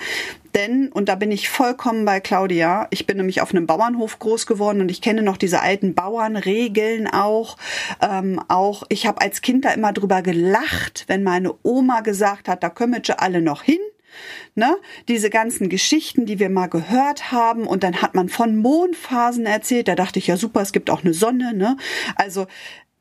Denn, 0.55 0.91
und 0.91 1.09
da 1.09 1.15
bin 1.15 1.31
ich 1.31 1.49
vollkommen 1.49 2.05
bei 2.05 2.19
Claudia, 2.19 2.87
ich 2.89 3.05
bin 3.05 3.17
nämlich 3.17 3.41
auf 3.41 3.51
einem 3.51 3.67
Bauernhof 3.67 4.19
groß 4.19 4.45
geworden 4.45 4.81
und 4.81 4.89
ich 4.89 5.01
kenne 5.01 5.21
noch 5.21 5.37
diese 5.37 5.61
alten 5.61 5.93
Bauernregeln 5.93 7.07
auch. 7.07 7.57
Ähm, 8.01 8.41
auch 8.47 8.83
ich 8.89 9.05
habe 9.05 9.21
als 9.21 9.41
Kind 9.41 9.65
da 9.65 9.71
immer 9.71 9.93
drüber 9.93 10.21
gelacht, 10.21 11.05
wenn 11.07 11.23
meine 11.23 11.53
Oma 11.63 12.01
gesagt 12.01 12.47
hat, 12.47 12.63
da 12.63 12.69
können 12.69 12.93
wir 12.93 13.21
alle 13.21 13.41
noch 13.41 13.63
hin. 13.63 13.79
Ne? 14.55 14.75
Diese 15.07 15.29
ganzen 15.29 15.69
Geschichten, 15.69 16.25
die 16.25 16.39
wir 16.39 16.49
mal 16.49 16.67
gehört 16.67 17.31
haben 17.31 17.67
und 17.67 17.83
dann 17.83 18.01
hat 18.01 18.15
man 18.15 18.27
von 18.27 18.57
Mondphasen 18.57 19.45
erzählt, 19.45 19.87
da 19.87 19.95
dachte 19.95 20.19
ich 20.19 20.27
ja 20.27 20.35
super, 20.35 20.61
es 20.61 20.71
gibt 20.71 20.89
auch 20.89 21.03
eine 21.03 21.13
Sonne, 21.13 21.53
ne? 21.53 21.77
Also 22.15 22.47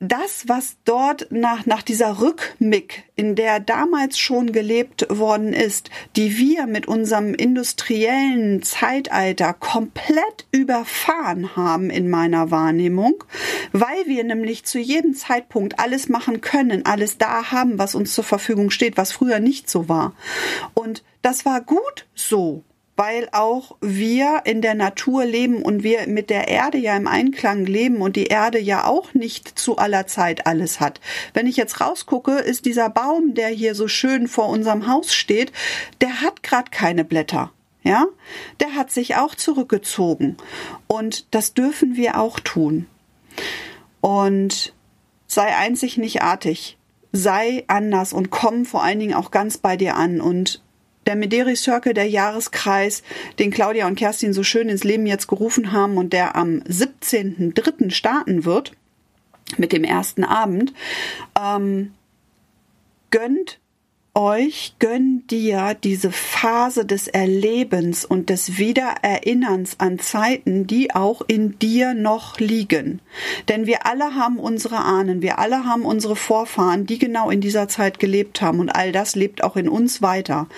das, 0.00 0.46
was 0.46 0.76
dort 0.84 1.26
nach, 1.30 1.66
nach 1.66 1.82
dieser 1.82 2.20
Rückmick, 2.20 3.04
in 3.16 3.34
der 3.34 3.58
damals 3.58 4.18
schon 4.18 4.52
gelebt 4.52 5.06
worden 5.10 5.52
ist, 5.52 5.90
die 6.14 6.38
wir 6.38 6.66
mit 6.66 6.86
unserem 6.86 7.34
industriellen 7.34 8.62
Zeitalter 8.62 9.54
komplett 9.54 10.46
überfahren 10.52 11.56
haben 11.56 11.90
in 11.90 12.08
meiner 12.08 12.52
Wahrnehmung, 12.52 13.24
weil 13.72 14.06
wir 14.06 14.22
nämlich 14.22 14.64
zu 14.64 14.78
jedem 14.78 15.14
Zeitpunkt 15.14 15.80
alles 15.80 16.08
machen 16.08 16.40
können, 16.40 16.86
alles 16.86 17.18
da 17.18 17.50
haben, 17.50 17.78
was 17.78 17.96
uns 17.96 18.12
zur 18.12 18.24
Verfügung 18.24 18.70
steht, 18.70 18.96
was 18.96 19.10
früher 19.10 19.40
nicht 19.40 19.68
so 19.68 19.88
war. 19.88 20.14
Und 20.74 21.02
das 21.22 21.44
war 21.44 21.60
gut 21.60 22.06
so 22.14 22.62
weil 22.98 23.28
auch 23.30 23.76
wir 23.80 24.42
in 24.44 24.60
der 24.60 24.74
Natur 24.74 25.24
leben 25.24 25.62
und 25.62 25.84
wir 25.84 26.08
mit 26.08 26.30
der 26.30 26.48
Erde 26.48 26.78
ja 26.78 26.96
im 26.96 27.06
Einklang 27.06 27.64
leben 27.64 28.02
und 28.02 28.16
die 28.16 28.26
Erde 28.26 28.58
ja 28.58 28.86
auch 28.86 29.14
nicht 29.14 29.56
zu 29.56 29.78
aller 29.78 30.08
Zeit 30.08 30.48
alles 30.48 30.80
hat. 30.80 31.00
Wenn 31.32 31.46
ich 31.46 31.56
jetzt 31.56 31.80
rausgucke, 31.80 32.32
ist 32.32 32.64
dieser 32.64 32.90
Baum, 32.90 33.34
der 33.34 33.50
hier 33.50 33.76
so 33.76 33.86
schön 33.86 34.26
vor 34.26 34.48
unserem 34.48 34.88
Haus 34.88 35.14
steht, 35.14 35.52
der 36.00 36.22
hat 36.22 36.42
gerade 36.42 36.72
keine 36.72 37.04
Blätter. 37.04 37.52
Ja, 37.84 38.06
der 38.58 38.74
hat 38.74 38.90
sich 38.90 39.14
auch 39.14 39.36
zurückgezogen 39.36 40.36
und 40.88 41.32
das 41.32 41.54
dürfen 41.54 41.94
wir 41.94 42.18
auch 42.18 42.40
tun. 42.40 42.86
Und 44.00 44.74
sei 45.28 45.54
einzig 45.56 45.98
nicht 45.98 46.20
artig, 46.22 46.78
sei 47.12 47.62
anders 47.68 48.12
und 48.12 48.30
komm 48.30 48.64
vor 48.64 48.82
allen 48.82 48.98
Dingen 48.98 49.14
auch 49.14 49.30
ganz 49.30 49.56
bei 49.56 49.76
dir 49.76 49.94
an 49.94 50.20
und 50.20 50.60
der 51.08 51.16
Mederi 51.16 51.56
Circle, 51.56 51.94
der 51.94 52.08
Jahreskreis, 52.08 53.02
den 53.38 53.50
Claudia 53.50 53.86
und 53.86 53.96
Kerstin 53.96 54.34
so 54.34 54.44
schön 54.44 54.68
ins 54.68 54.84
Leben 54.84 55.06
jetzt 55.06 55.26
gerufen 55.26 55.72
haben 55.72 55.96
und 55.96 56.12
der 56.12 56.36
am 56.36 56.60
17.03. 56.60 57.90
starten 57.90 58.44
wird 58.44 58.72
mit 59.56 59.72
dem 59.72 59.84
ersten 59.84 60.22
Abend, 60.22 60.74
ähm, 61.40 61.94
gönnt 63.10 63.58
euch, 64.18 64.74
gönn 64.80 65.24
dir 65.28 65.76
diese 65.82 66.10
Phase 66.10 66.84
des 66.84 67.06
Erlebens 67.06 68.04
und 68.04 68.28
des 68.28 68.58
Wiedererinnerns 68.58 69.78
an 69.78 70.00
Zeiten, 70.00 70.66
die 70.66 70.92
auch 70.92 71.22
in 71.26 71.58
dir 71.60 71.94
noch 71.94 72.40
liegen. 72.40 73.00
Denn 73.48 73.66
wir 73.66 73.86
alle 73.86 74.16
haben 74.16 74.38
unsere 74.38 74.78
Ahnen, 74.78 75.22
wir 75.22 75.38
alle 75.38 75.64
haben 75.64 75.84
unsere 75.84 76.16
Vorfahren, 76.16 76.84
die 76.84 76.98
genau 76.98 77.30
in 77.30 77.40
dieser 77.40 77.68
Zeit 77.68 78.00
gelebt 78.00 78.42
haben 78.42 78.58
und 78.58 78.70
all 78.70 78.90
das 78.90 79.14
lebt 79.14 79.44
auch 79.44 79.56
in 79.56 79.68
uns 79.68 80.02
weiter. 80.02 80.48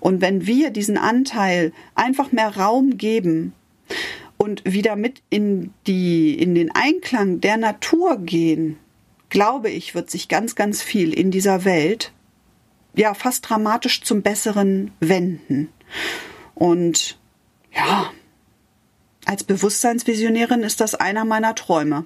Und 0.00 0.20
wenn 0.20 0.46
wir 0.46 0.70
diesen 0.70 0.98
Anteil 0.98 1.72
einfach 1.94 2.32
mehr 2.32 2.56
Raum 2.56 2.98
geben, 2.98 3.54
und 4.36 4.62
wieder 4.64 4.96
mit 4.96 5.22
in 5.30 5.72
die, 5.86 6.34
in 6.34 6.54
den 6.54 6.70
Einklang 6.74 7.40
der 7.40 7.56
Natur 7.56 8.18
gehen, 8.18 8.76
glaube 9.30 9.70
ich, 9.70 9.94
wird 9.94 10.10
sich 10.10 10.28
ganz, 10.28 10.54
ganz 10.54 10.82
viel 10.82 11.14
in 11.14 11.30
dieser 11.30 11.64
Welt 11.64 12.12
ja 12.96 13.14
fast 13.14 13.48
dramatisch 13.48 14.02
zum 14.02 14.22
Besseren 14.22 14.92
wenden. 15.00 15.72
Und 16.54 17.18
ja, 17.72 18.10
als 19.26 19.44
Bewusstseinsvisionärin 19.44 20.62
ist 20.62 20.80
das 20.80 20.94
einer 20.94 21.24
meiner 21.24 21.54
Träume 21.54 22.04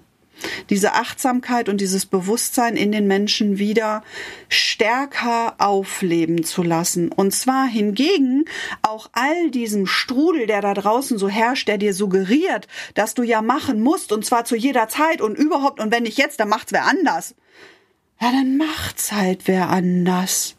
diese 0.70 0.94
Achtsamkeit 0.94 1.68
und 1.68 1.80
dieses 1.80 2.06
Bewusstsein 2.06 2.76
in 2.76 2.92
den 2.92 3.06
Menschen 3.06 3.58
wieder 3.58 4.02
stärker 4.48 5.54
aufleben 5.58 6.44
zu 6.44 6.62
lassen. 6.62 7.10
Und 7.10 7.34
zwar 7.34 7.66
hingegen 7.66 8.44
auch 8.82 9.08
all 9.12 9.50
diesem 9.50 9.86
Strudel, 9.86 10.46
der 10.46 10.60
da 10.60 10.74
draußen 10.74 11.18
so 11.18 11.28
herrscht, 11.28 11.68
der 11.68 11.78
dir 11.78 11.94
suggeriert, 11.94 12.68
dass 12.94 13.14
du 13.14 13.22
ja 13.22 13.42
machen 13.42 13.80
musst 13.80 14.12
und 14.12 14.24
zwar 14.24 14.44
zu 14.44 14.56
jeder 14.56 14.88
Zeit 14.88 15.20
und 15.20 15.36
überhaupt 15.36 15.80
und 15.80 15.92
wenn 15.92 16.04
nicht 16.04 16.18
jetzt, 16.18 16.40
dann 16.40 16.48
macht's 16.48 16.72
wer 16.72 16.86
anders. 16.86 17.34
Ja, 18.20 18.32
dann 18.32 18.56
macht's 18.56 19.12
halt 19.12 19.42
wer 19.46 19.68
anders. 19.68 20.56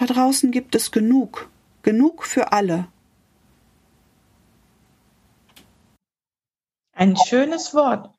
Da 0.00 0.06
draußen 0.06 0.50
gibt 0.50 0.74
es 0.74 0.92
genug, 0.92 1.50
genug 1.82 2.24
für 2.24 2.52
alle. 2.52 2.88
Ein 6.96 7.18
schönes 7.18 7.74
Wort. 7.74 8.10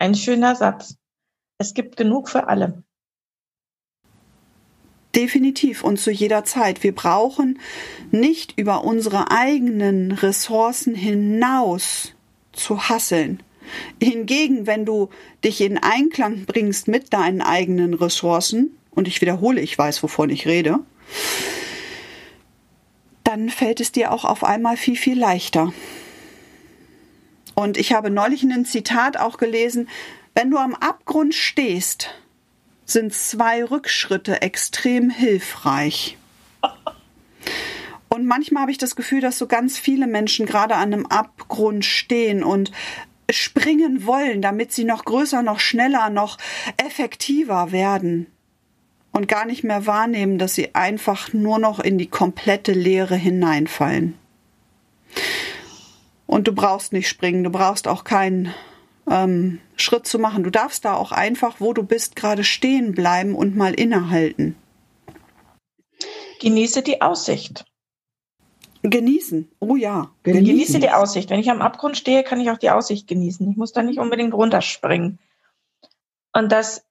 Ein 0.00 0.16
schöner 0.16 0.56
Satz. 0.56 0.96
Es 1.58 1.72
gibt 1.72 1.96
genug 1.96 2.28
für 2.28 2.48
alle. 2.48 2.82
Definitiv 5.14 5.84
und 5.84 6.00
zu 6.00 6.10
jeder 6.10 6.42
Zeit. 6.42 6.82
Wir 6.82 6.92
brauchen 6.92 7.60
nicht 8.10 8.58
über 8.58 8.82
unsere 8.82 9.30
eigenen 9.30 10.10
Ressourcen 10.10 10.96
hinaus 10.96 12.12
zu 12.52 12.88
hasseln. 12.88 13.40
Hingegen, 14.02 14.66
wenn 14.66 14.84
du 14.84 15.10
dich 15.44 15.60
in 15.60 15.78
Einklang 15.78 16.44
bringst 16.44 16.88
mit 16.88 17.12
deinen 17.12 17.40
eigenen 17.40 17.94
Ressourcen, 17.94 18.76
und 18.90 19.06
ich 19.06 19.20
wiederhole, 19.20 19.60
ich 19.60 19.78
weiß, 19.78 20.02
wovon 20.02 20.30
ich 20.30 20.46
rede, 20.46 20.80
dann 23.24 23.50
fällt 23.50 23.80
es 23.80 23.90
dir 23.90 24.12
auch 24.12 24.24
auf 24.24 24.44
einmal 24.44 24.76
viel, 24.76 24.96
viel 24.96 25.18
leichter. 25.18 25.72
Und 27.54 27.76
ich 27.76 27.92
habe 27.92 28.10
neulich 28.10 28.42
in 28.42 28.52
einem 28.52 28.64
Zitat 28.64 29.16
auch 29.16 29.38
gelesen, 29.38 29.88
wenn 30.34 30.50
du 30.50 30.58
am 30.58 30.74
Abgrund 30.74 31.34
stehst, 31.34 32.10
sind 32.84 33.14
zwei 33.14 33.64
Rückschritte 33.64 34.42
extrem 34.42 35.10
hilfreich. 35.10 36.16
Und 38.08 38.26
manchmal 38.26 38.62
habe 38.62 38.72
ich 38.72 38.78
das 38.78 38.94
Gefühl, 38.94 39.20
dass 39.20 39.38
so 39.38 39.46
ganz 39.46 39.78
viele 39.78 40.06
Menschen 40.06 40.46
gerade 40.46 40.76
an 40.76 40.92
einem 40.92 41.06
Abgrund 41.06 41.84
stehen 41.84 42.44
und 42.44 42.70
springen 43.30 44.06
wollen, 44.06 44.42
damit 44.42 44.72
sie 44.72 44.84
noch 44.84 45.04
größer, 45.04 45.42
noch 45.42 45.58
schneller, 45.58 46.10
noch 46.10 46.38
effektiver 46.76 47.72
werden 47.72 48.33
und 49.14 49.28
gar 49.28 49.46
nicht 49.46 49.62
mehr 49.62 49.86
wahrnehmen, 49.86 50.38
dass 50.38 50.54
sie 50.54 50.74
einfach 50.74 51.32
nur 51.32 51.60
noch 51.60 51.78
in 51.78 51.98
die 51.98 52.08
komplette 52.08 52.72
Leere 52.72 53.14
hineinfallen. 53.14 54.18
Und 56.26 56.48
du 56.48 56.52
brauchst 56.52 56.92
nicht 56.92 57.08
springen, 57.08 57.44
du 57.44 57.50
brauchst 57.50 57.86
auch 57.86 58.02
keinen 58.02 58.52
ähm, 59.08 59.60
Schritt 59.76 60.08
zu 60.08 60.18
machen. 60.18 60.42
Du 60.42 60.50
darfst 60.50 60.84
da 60.84 60.94
auch 60.96 61.12
einfach, 61.12 61.60
wo 61.60 61.72
du 61.72 61.84
bist, 61.84 62.16
gerade 62.16 62.42
stehen 62.42 62.92
bleiben 62.92 63.36
und 63.36 63.54
mal 63.54 63.72
innehalten. 63.72 64.56
Genieße 66.40 66.82
die 66.82 67.00
Aussicht. 67.00 67.64
Genießen. 68.82 69.48
Oh 69.60 69.76
ja. 69.76 70.10
Genießen. 70.24 70.44
Genieße 70.44 70.80
die 70.80 70.90
Aussicht. 70.90 71.30
Wenn 71.30 71.38
ich 71.38 71.50
am 71.50 71.62
Abgrund 71.62 71.96
stehe, 71.96 72.24
kann 72.24 72.40
ich 72.40 72.50
auch 72.50 72.58
die 72.58 72.70
Aussicht 72.70 73.06
genießen. 73.06 73.48
Ich 73.48 73.56
muss 73.56 73.72
da 73.72 73.84
nicht 73.84 74.00
unbedingt 74.00 74.34
runterspringen. 74.34 75.20
Und 76.32 76.50
das, 76.50 76.84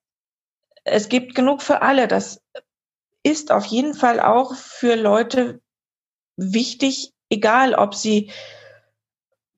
es 0.84 1.08
gibt 1.08 1.34
genug 1.34 1.62
für 1.62 1.82
alle. 1.82 2.08
Das 2.08 2.40
ist 3.22 3.50
auf 3.50 3.64
jeden 3.64 3.94
Fall 3.94 4.20
auch 4.20 4.54
für 4.54 4.94
Leute 4.94 5.60
wichtig, 6.36 7.12
egal 7.30 7.74
ob 7.74 7.94
sie 7.94 8.30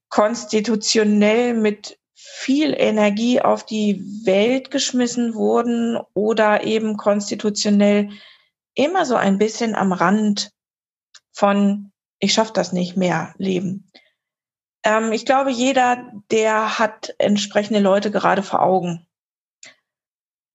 konstitutionell 0.09 1.55
mit 1.55 1.99
viel 2.15 2.75
Energie 2.77 3.41
auf 3.41 3.67
die 3.67 4.03
Welt 4.25 4.71
geschmissen 4.71 5.35
wurden 5.35 5.99
oder 6.15 6.65
eben 6.65 6.97
konstitutionell 6.97 8.11
immer 8.75 9.05
so 9.05 9.17
ein 9.17 9.39
bisschen 9.39 9.75
am 9.75 9.93
Rand 9.93 10.53
von 11.33 11.93
ich 12.19 12.33
schaffe 12.33 12.53
das 12.55 12.73
nicht 12.73 12.97
mehr 12.97 13.35
leben. 13.37 13.91
Ähm, 14.83 15.13
ich 15.13 15.27
glaube, 15.27 15.51
jeder, 15.51 16.11
der 16.31 16.79
hat 16.79 17.15
entsprechende 17.19 17.81
Leute 17.81 18.11
gerade 18.11 18.43
vor 18.43 18.63
Augen. 18.63 19.06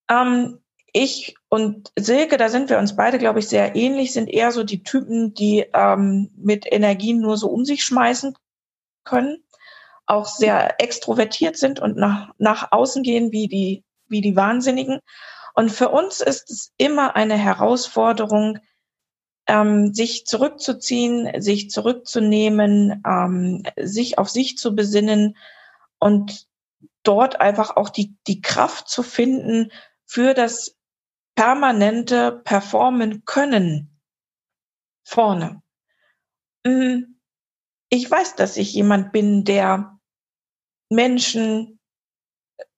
Ähm, 0.10 0.62
ich 0.94 1.36
und 1.50 1.92
Silke, 1.98 2.38
da 2.38 2.50
sind 2.50 2.70
wir 2.70 2.78
uns 2.78 2.96
beide, 2.96 3.18
glaube 3.18 3.40
ich, 3.40 3.48
sehr 3.48 3.76
ähnlich, 3.76 4.14
sind 4.14 4.28
eher 4.28 4.52
so 4.52 4.64
die 4.64 4.84
Typen, 4.84 5.34
die 5.34 5.66
ähm, 5.74 6.32
mit 6.36 6.72
Energien 6.72 7.22
nur 7.22 7.38
so 7.38 7.50
um 7.50 7.66
sich 7.66 7.84
schmeißen 7.84 8.36
können, 9.04 9.44
auch 10.06 10.28
sehr 10.28 10.82
extrovertiert 10.82 11.58
sind 11.58 11.80
und 11.80 11.98
nach, 11.98 12.34
nach 12.38 12.72
außen 12.72 13.04
gehen 13.04 13.32
wie 13.32 13.48
die, 13.48 13.84
wie 14.08 14.22
die 14.22 14.36
Wahnsinnigen. 14.36 15.00
Und 15.54 15.72
für 15.72 15.90
uns 15.90 16.22
ist 16.22 16.50
es 16.52 16.72
immer 16.78 17.16
eine 17.16 17.38
Herausforderung, 17.38 18.60
ähm, 19.48 19.94
sich 19.94 20.26
zurückzuziehen, 20.26 21.42
sich 21.42 21.70
zurückzunehmen, 21.70 23.02
ähm, 23.06 23.64
sich 23.78 24.18
auf 24.18 24.30
sich 24.30 24.58
zu 24.58 24.76
besinnen 24.76 25.38
und 26.00 26.48
dort 27.04 27.42
einfach 27.42 27.76
auch 27.76 27.90
die, 27.90 28.16
die 28.28 28.42
Kraft 28.42 28.90
zu 28.90 29.04
finden 29.04 29.72
für 30.12 30.34
das 30.34 30.78
permanente 31.36 32.42
Performen 32.44 33.24
können 33.26 34.00
vorne. 35.04 35.62
Mhm 36.66 37.12
ich 37.94 38.10
weiß, 38.10 38.36
dass 38.36 38.56
ich 38.56 38.74
jemand 38.74 39.12
bin, 39.12 39.44
der 39.44 40.00
Menschen 40.90 41.80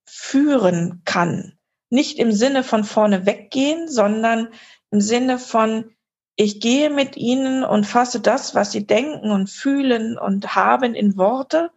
führen 0.04 1.02
kann. 1.04 1.56
Nicht 1.88 2.18
im 2.18 2.32
Sinne 2.32 2.64
von 2.64 2.82
vorne 2.82 3.24
weggehen, 3.24 3.88
sondern 3.88 4.48
im 4.90 5.00
Sinne 5.00 5.38
von, 5.38 5.94
ich 6.34 6.60
gehe 6.60 6.90
mit 6.90 7.16
ihnen 7.16 7.62
und 7.62 7.86
fasse 7.86 8.20
das, 8.20 8.56
was 8.56 8.72
sie 8.72 8.86
denken 8.86 9.30
und 9.30 9.48
fühlen 9.48 10.18
und 10.18 10.56
haben 10.56 10.94
in 10.94 11.16
Worte, 11.16 11.70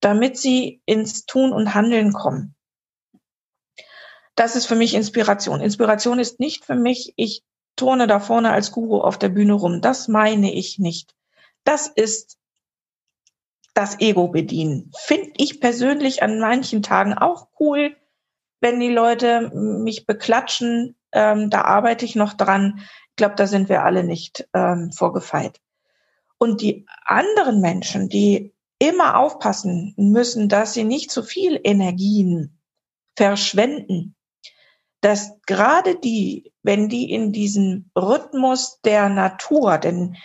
damit 0.00 0.36
sie 0.36 0.82
ins 0.84 1.24
Tun 1.24 1.52
und 1.52 1.74
Handeln 1.74 2.12
kommen. 2.12 2.56
Das 4.34 4.56
ist 4.56 4.66
für 4.66 4.76
mich 4.76 4.94
Inspiration. 4.94 5.60
Inspiration 5.60 6.18
ist 6.18 6.40
nicht 6.40 6.64
für 6.64 6.74
mich, 6.74 7.12
ich 7.16 7.42
turne 7.76 8.06
da 8.06 8.20
vorne 8.20 8.52
als 8.52 8.72
Guru 8.72 9.00
auf 9.00 9.18
der 9.18 9.28
Bühne 9.28 9.54
rum. 9.54 9.80
Das 9.80 10.08
meine 10.08 10.52
ich 10.52 10.78
nicht. 10.78 11.14
Das 11.64 11.86
ist 11.86 12.38
das 13.74 14.00
Ego 14.00 14.28
bedienen. 14.28 14.90
Finde 14.96 15.32
ich 15.36 15.60
persönlich 15.60 16.22
an 16.22 16.38
manchen 16.38 16.82
Tagen 16.82 17.14
auch 17.14 17.48
cool, 17.58 17.96
wenn 18.60 18.80
die 18.80 18.90
Leute 18.90 19.50
mich 19.54 20.06
beklatschen. 20.06 20.96
Ähm, 21.12 21.50
da 21.50 21.62
arbeite 21.62 22.04
ich 22.04 22.14
noch 22.14 22.34
dran. 22.34 22.80
Ich 23.10 23.16
glaube, 23.16 23.34
da 23.36 23.46
sind 23.46 23.68
wir 23.68 23.82
alle 23.82 24.04
nicht 24.04 24.48
ähm, 24.54 24.92
vorgefeit. 24.92 25.60
Und 26.38 26.60
die 26.60 26.86
anderen 27.04 27.60
Menschen, 27.60 28.08
die 28.08 28.52
immer 28.78 29.16
aufpassen 29.16 29.94
müssen, 29.96 30.48
dass 30.48 30.74
sie 30.74 30.84
nicht 30.84 31.10
zu 31.10 31.22
viel 31.22 31.60
Energien 31.62 32.58
verschwenden, 33.16 34.16
dass 35.02 35.32
gerade 35.46 35.96
die, 35.96 36.52
wenn 36.62 36.88
die 36.88 37.10
in 37.10 37.32
diesen 37.32 37.90
Rhythmus 37.96 38.80
der 38.84 39.08
Natur, 39.08 39.76
denn 39.78 40.16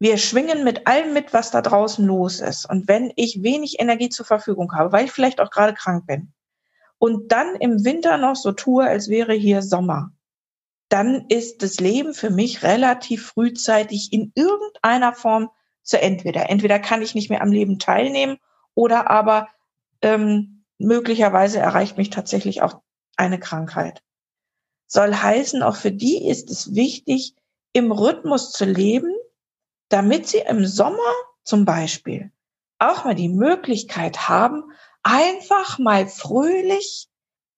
wir 0.00 0.18
schwingen 0.18 0.64
mit 0.64 0.86
allem 0.86 1.14
mit, 1.14 1.32
was 1.32 1.50
da 1.50 1.62
draußen 1.62 2.04
los 2.04 2.40
ist. 2.40 2.68
Und 2.68 2.88
wenn 2.88 3.12
ich 3.16 3.42
wenig 3.42 3.78
Energie 3.78 4.08
zur 4.08 4.26
Verfügung 4.26 4.72
habe, 4.72 4.92
weil 4.92 5.04
ich 5.04 5.12
vielleicht 5.12 5.40
auch 5.40 5.50
gerade 5.50 5.74
krank 5.74 6.06
bin, 6.06 6.32
und 6.98 7.32
dann 7.32 7.54
im 7.56 7.84
Winter 7.84 8.18
noch 8.18 8.36
so 8.36 8.52
tue, 8.52 8.84
als 8.84 9.08
wäre 9.08 9.32
hier 9.32 9.62
Sommer, 9.62 10.12
dann 10.90 11.26
ist 11.28 11.62
das 11.62 11.80
Leben 11.80 12.12
für 12.12 12.28
mich 12.28 12.62
relativ 12.62 13.28
frühzeitig 13.28 14.12
in 14.12 14.32
irgendeiner 14.34 15.14
Form 15.14 15.48
zu 15.82 16.00
entweder. 16.00 16.50
Entweder 16.50 16.78
kann 16.78 17.00
ich 17.00 17.14
nicht 17.14 17.30
mehr 17.30 17.40
am 17.40 17.52
Leben 17.52 17.78
teilnehmen 17.78 18.36
oder 18.74 19.08
aber 19.10 19.48
ähm, 20.02 20.64
möglicherweise 20.78 21.60
erreicht 21.60 21.96
mich 21.96 22.10
tatsächlich 22.10 22.60
auch 22.60 22.82
eine 23.20 23.38
Krankheit. 23.38 24.02
Soll 24.86 25.14
heißen, 25.14 25.62
auch 25.62 25.76
für 25.76 25.92
die 25.92 26.28
ist 26.28 26.50
es 26.50 26.74
wichtig, 26.74 27.36
im 27.72 27.92
Rhythmus 27.92 28.50
zu 28.50 28.64
leben, 28.64 29.14
damit 29.88 30.26
sie 30.26 30.38
im 30.38 30.66
Sommer 30.66 31.12
zum 31.44 31.64
Beispiel 31.64 32.32
auch 32.78 33.04
mal 33.04 33.14
die 33.14 33.28
Möglichkeit 33.28 34.28
haben, 34.28 34.64
einfach 35.02 35.78
mal 35.78 36.08
fröhlich 36.08 37.08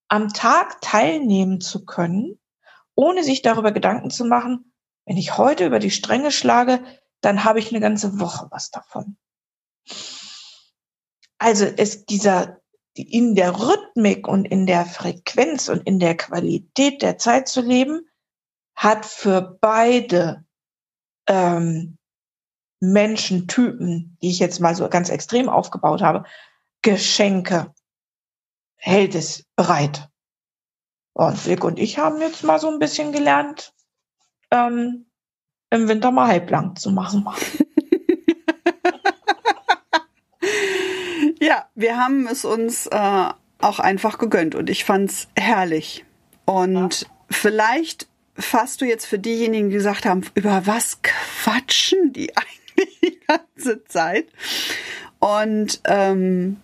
am 0.08 0.32
Tag 0.32 0.80
teilnehmen 0.82 1.60
zu 1.60 1.84
können, 1.84 2.38
ohne 2.94 3.22
sich 3.22 3.40
darüber 3.40 3.72
Gedanken 3.72 4.10
zu 4.10 4.24
machen, 4.24 4.74
wenn 5.06 5.16
ich 5.16 5.38
heute 5.38 5.64
über 5.64 5.78
die 5.78 5.90
Stränge 5.90 6.32
schlage, 6.32 6.82
dann 7.20 7.44
habe 7.44 7.60
ich 7.60 7.70
eine 7.70 7.80
ganze 7.80 8.20
Woche 8.20 8.48
was 8.50 8.70
davon. 8.70 9.16
Also 11.38 11.64
ist 11.64 12.10
dieser 12.10 12.61
in 12.94 13.34
der 13.34 13.58
Rhythmik 13.58 14.28
und 14.28 14.44
in 14.44 14.66
der 14.66 14.84
Frequenz 14.84 15.68
und 15.68 15.86
in 15.86 15.98
der 15.98 16.16
Qualität 16.16 17.02
der 17.02 17.18
Zeit 17.18 17.48
zu 17.48 17.60
leben, 17.60 18.08
hat 18.74 19.06
für 19.06 19.58
beide 19.60 20.44
ähm, 21.26 21.98
Menschentypen, 22.80 24.18
die 24.20 24.30
ich 24.30 24.38
jetzt 24.38 24.60
mal 24.60 24.74
so 24.74 24.88
ganz 24.88 25.08
extrem 25.08 25.48
aufgebaut 25.48 26.02
habe, 26.02 26.24
Geschenke 26.82 27.72
hält 28.76 29.14
es 29.14 29.44
bereit. 29.54 30.08
Und 31.14 31.46
Vic 31.46 31.62
und 31.62 31.78
ich 31.78 31.98
haben 31.98 32.20
jetzt 32.20 32.42
mal 32.42 32.58
so 32.58 32.68
ein 32.68 32.78
bisschen 32.78 33.12
gelernt, 33.12 33.72
ähm, 34.50 35.06
im 35.70 35.88
Winter 35.88 36.10
mal 36.10 36.26
halblang 36.26 36.74
zu 36.76 36.90
machen. 36.90 37.26
ja, 41.42 41.66
wir 41.74 41.96
haben 41.96 42.28
es 42.28 42.44
uns 42.44 42.86
äh, 42.86 43.28
auch 43.58 43.80
einfach 43.80 44.18
gegönnt 44.18 44.54
und 44.54 44.70
ich 44.70 44.84
fand's 44.84 45.26
herrlich. 45.36 46.04
Und 46.44 47.00
ja. 47.00 47.06
vielleicht 47.30 48.06
fasst 48.36 48.80
du 48.80 48.84
jetzt 48.84 49.06
für 49.06 49.18
diejenigen, 49.18 49.68
die 49.68 49.74
gesagt 49.74 50.06
haben, 50.06 50.22
über 50.34 50.66
was 50.66 51.00
quatschen 51.02 52.12
die 52.12 52.32
eigentlich 52.76 53.00
die 53.00 53.18
ganze 53.26 53.84
Zeit? 53.84 54.26
Und 55.18 55.80
ähm, 55.84 56.60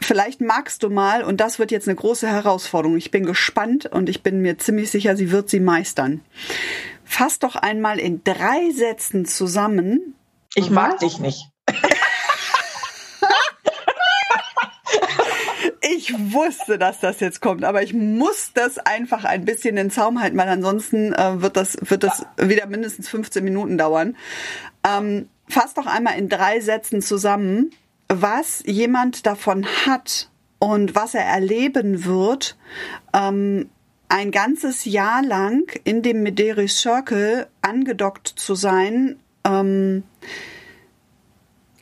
vielleicht 0.00 0.40
magst 0.40 0.84
du 0.84 0.90
mal, 0.90 1.24
und 1.24 1.40
das 1.40 1.58
wird 1.58 1.72
jetzt 1.72 1.88
eine 1.88 1.96
große 1.96 2.28
Herausforderung, 2.28 2.96
ich 2.96 3.10
bin 3.10 3.26
gespannt 3.26 3.86
und 3.86 4.08
ich 4.08 4.22
bin 4.22 4.40
mir 4.40 4.56
ziemlich 4.58 4.90
sicher, 4.90 5.16
sie 5.16 5.32
wird 5.32 5.50
sie 5.50 5.60
meistern. 5.60 6.20
Fass 7.04 7.40
doch 7.40 7.56
einmal 7.56 7.98
in 7.98 8.22
drei 8.24 8.70
Sätzen 8.70 9.26
zusammen. 9.26 10.14
Ich 10.54 10.70
mag 10.70 10.98
dich 10.98 11.18
nicht. 11.18 11.48
ich 15.80 16.14
wusste, 16.32 16.78
dass 16.78 17.00
das 17.00 17.20
jetzt 17.20 17.40
kommt, 17.40 17.64
aber 17.64 17.82
ich 17.82 17.94
muss 17.94 18.52
das 18.54 18.78
einfach 18.78 19.24
ein 19.24 19.44
bisschen 19.44 19.76
in 19.76 19.90
Zaum 19.90 20.20
halten, 20.20 20.36
weil 20.36 20.48
ansonsten 20.48 21.12
äh, 21.12 21.40
wird 21.40 21.56
das, 21.56 21.76
wird 21.80 22.02
das 22.02 22.26
wieder 22.36 22.66
mindestens 22.66 23.08
15 23.08 23.42
Minuten 23.42 23.78
dauern. 23.78 24.16
Ähm, 24.86 25.28
fass 25.48 25.74
doch 25.74 25.86
einmal 25.86 26.18
in 26.18 26.28
drei 26.28 26.60
Sätzen 26.60 27.02
zusammen, 27.02 27.70
was 28.08 28.62
jemand 28.66 29.26
davon 29.26 29.66
hat 29.86 30.28
und 30.58 30.94
was 30.94 31.14
er 31.14 31.24
erleben 31.24 32.04
wird, 32.04 32.56
ähm, 33.14 33.70
ein 34.08 34.30
ganzes 34.30 34.84
Jahr 34.84 35.22
lang 35.22 35.72
in 35.84 36.02
dem 36.02 36.22
Mederi 36.22 36.68
Circle 36.68 37.46
angedockt 37.62 38.28
zu 38.28 38.54
sein, 38.54 39.18
ähm, 39.44 40.02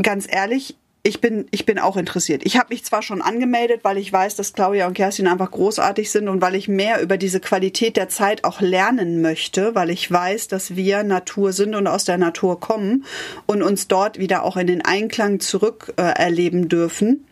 ganz 0.00 0.26
ehrlich, 0.30 0.76
ich 1.02 1.20
bin, 1.20 1.46
ich 1.50 1.64
bin 1.64 1.78
auch 1.78 1.96
interessiert. 1.96 2.42
Ich 2.44 2.58
habe 2.58 2.68
mich 2.70 2.84
zwar 2.84 3.02
schon 3.02 3.22
angemeldet, 3.22 3.80
weil 3.84 3.96
ich 3.96 4.12
weiß, 4.12 4.36
dass 4.36 4.52
Claudia 4.52 4.86
und 4.86 4.94
Kerstin 4.94 5.28
einfach 5.28 5.50
großartig 5.50 6.10
sind 6.10 6.28
und 6.28 6.42
weil 6.42 6.54
ich 6.54 6.68
mehr 6.68 7.00
über 7.00 7.16
diese 7.16 7.40
Qualität 7.40 7.96
der 7.96 8.10
Zeit 8.10 8.44
auch 8.44 8.60
lernen 8.60 9.22
möchte, 9.22 9.74
weil 9.74 9.88
ich 9.88 10.10
weiß, 10.10 10.48
dass 10.48 10.76
wir 10.76 11.02
Natur 11.02 11.52
sind 11.52 11.74
und 11.74 11.86
aus 11.86 12.04
der 12.04 12.18
Natur 12.18 12.60
kommen 12.60 13.06
und 13.46 13.62
uns 13.62 13.88
dort 13.88 14.18
wieder 14.18 14.42
auch 14.42 14.58
in 14.58 14.66
den 14.66 14.84
Einklang 14.84 15.40
zurück 15.40 15.94
äh, 15.96 16.02
erleben 16.02 16.68
dürfen. 16.68 17.26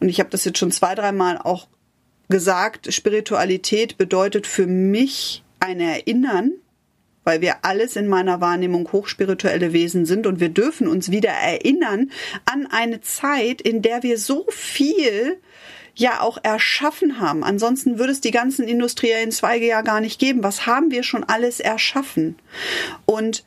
Und 0.00 0.08
ich 0.08 0.18
habe 0.18 0.30
das 0.30 0.46
jetzt 0.46 0.58
schon 0.58 0.72
zwei, 0.72 0.94
dreimal 0.94 1.36
auch 1.36 1.68
gesagt, 2.30 2.92
Spiritualität 2.92 3.98
bedeutet 3.98 4.46
für 4.46 4.66
mich 4.66 5.42
ein 5.58 5.80
Erinnern 5.80 6.52
weil 7.24 7.40
wir 7.40 7.64
alles 7.64 7.96
in 7.96 8.08
meiner 8.08 8.40
Wahrnehmung 8.40 8.90
hochspirituelle 8.92 9.72
Wesen 9.72 10.06
sind 10.06 10.26
und 10.26 10.40
wir 10.40 10.48
dürfen 10.48 10.88
uns 10.88 11.10
wieder 11.10 11.30
erinnern 11.30 12.10
an 12.44 12.66
eine 12.70 13.00
Zeit, 13.00 13.60
in 13.60 13.82
der 13.82 14.02
wir 14.02 14.18
so 14.18 14.46
viel 14.48 15.38
ja 15.94 16.20
auch 16.20 16.38
erschaffen 16.42 17.20
haben. 17.20 17.44
Ansonsten 17.44 17.98
würde 17.98 18.12
es 18.12 18.20
die 18.20 18.30
ganzen 18.30 18.66
industriellen 18.66 19.32
Zweige 19.32 19.66
ja 19.66 19.82
gar 19.82 20.00
nicht 20.00 20.18
geben. 20.18 20.42
Was 20.42 20.66
haben 20.66 20.90
wir 20.90 21.02
schon 21.02 21.24
alles 21.24 21.60
erschaffen? 21.60 22.36
Und 23.06 23.44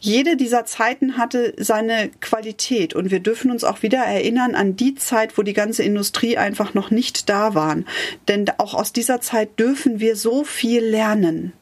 jede 0.00 0.36
dieser 0.36 0.64
Zeiten 0.64 1.16
hatte 1.16 1.54
seine 1.58 2.10
Qualität 2.20 2.92
und 2.92 3.12
wir 3.12 3.20
dürfen 3.20 3.52
uns 3.52 3.62
auch 3.62 3.82
wieder 3.82 4.00
erinnern 4.00 4.56
an 4.56 4.74
die 4.74 4.96
Zeit, 4.96 5.38
wo 5.38 5.42
die 5.42 5.52
ganze 5.52 5.84
Industrie 5.84 6.36
einfach 6.36 6.74
noch 6.74 6.90
nicht 6.90 7.28
da 7.28 7.54
waren. 7.54 7.86
Denn 8.26 8.50
auch 8.58 8.74
aus 8.74 8.92
dieser 8.92 9.20
Zeit 9.20 9.60
dürfen 9.60 10.00
wir 10.00 10.16
so 10.16 10.42
viel 10.42 10.82
lernen. 10.82 11.52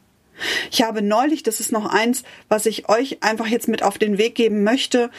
Ich 0.71 0.83
habe 0.83 1.03
neulich, 1.03 1.43
das 1.43 1.61
ist 1.61 1.73
noch 1.73 1.87
eins, 1.87 2.23
was 2.49 2.67
ich 2.67 2.89
euch 2.89 3.23
einfach 3.23 3.47
jetzt 3.47 3.69
mit 3.69 3.83
auf 3.83 3.99
den 3.99 4.19
Weg 4.19 4.35
geben 4.35 4.65
möchte, 4.65 5.11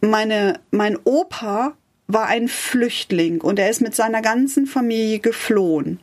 meine, 0.00 0.60
mein 0.70 0.98
Opa 1.04 1.74
war 2.12 2.26
ein 2.26 2.48
Flüchtling 2.48 3.40
und 3.40 3.58
er 3.58 3.70
ist 3.70 3.80
mit 3.80 3.94
seiner 3.94 4.22
ganzen 4.22 4.66
Familie 4.66 5.20
geflohen. 5.20 6.00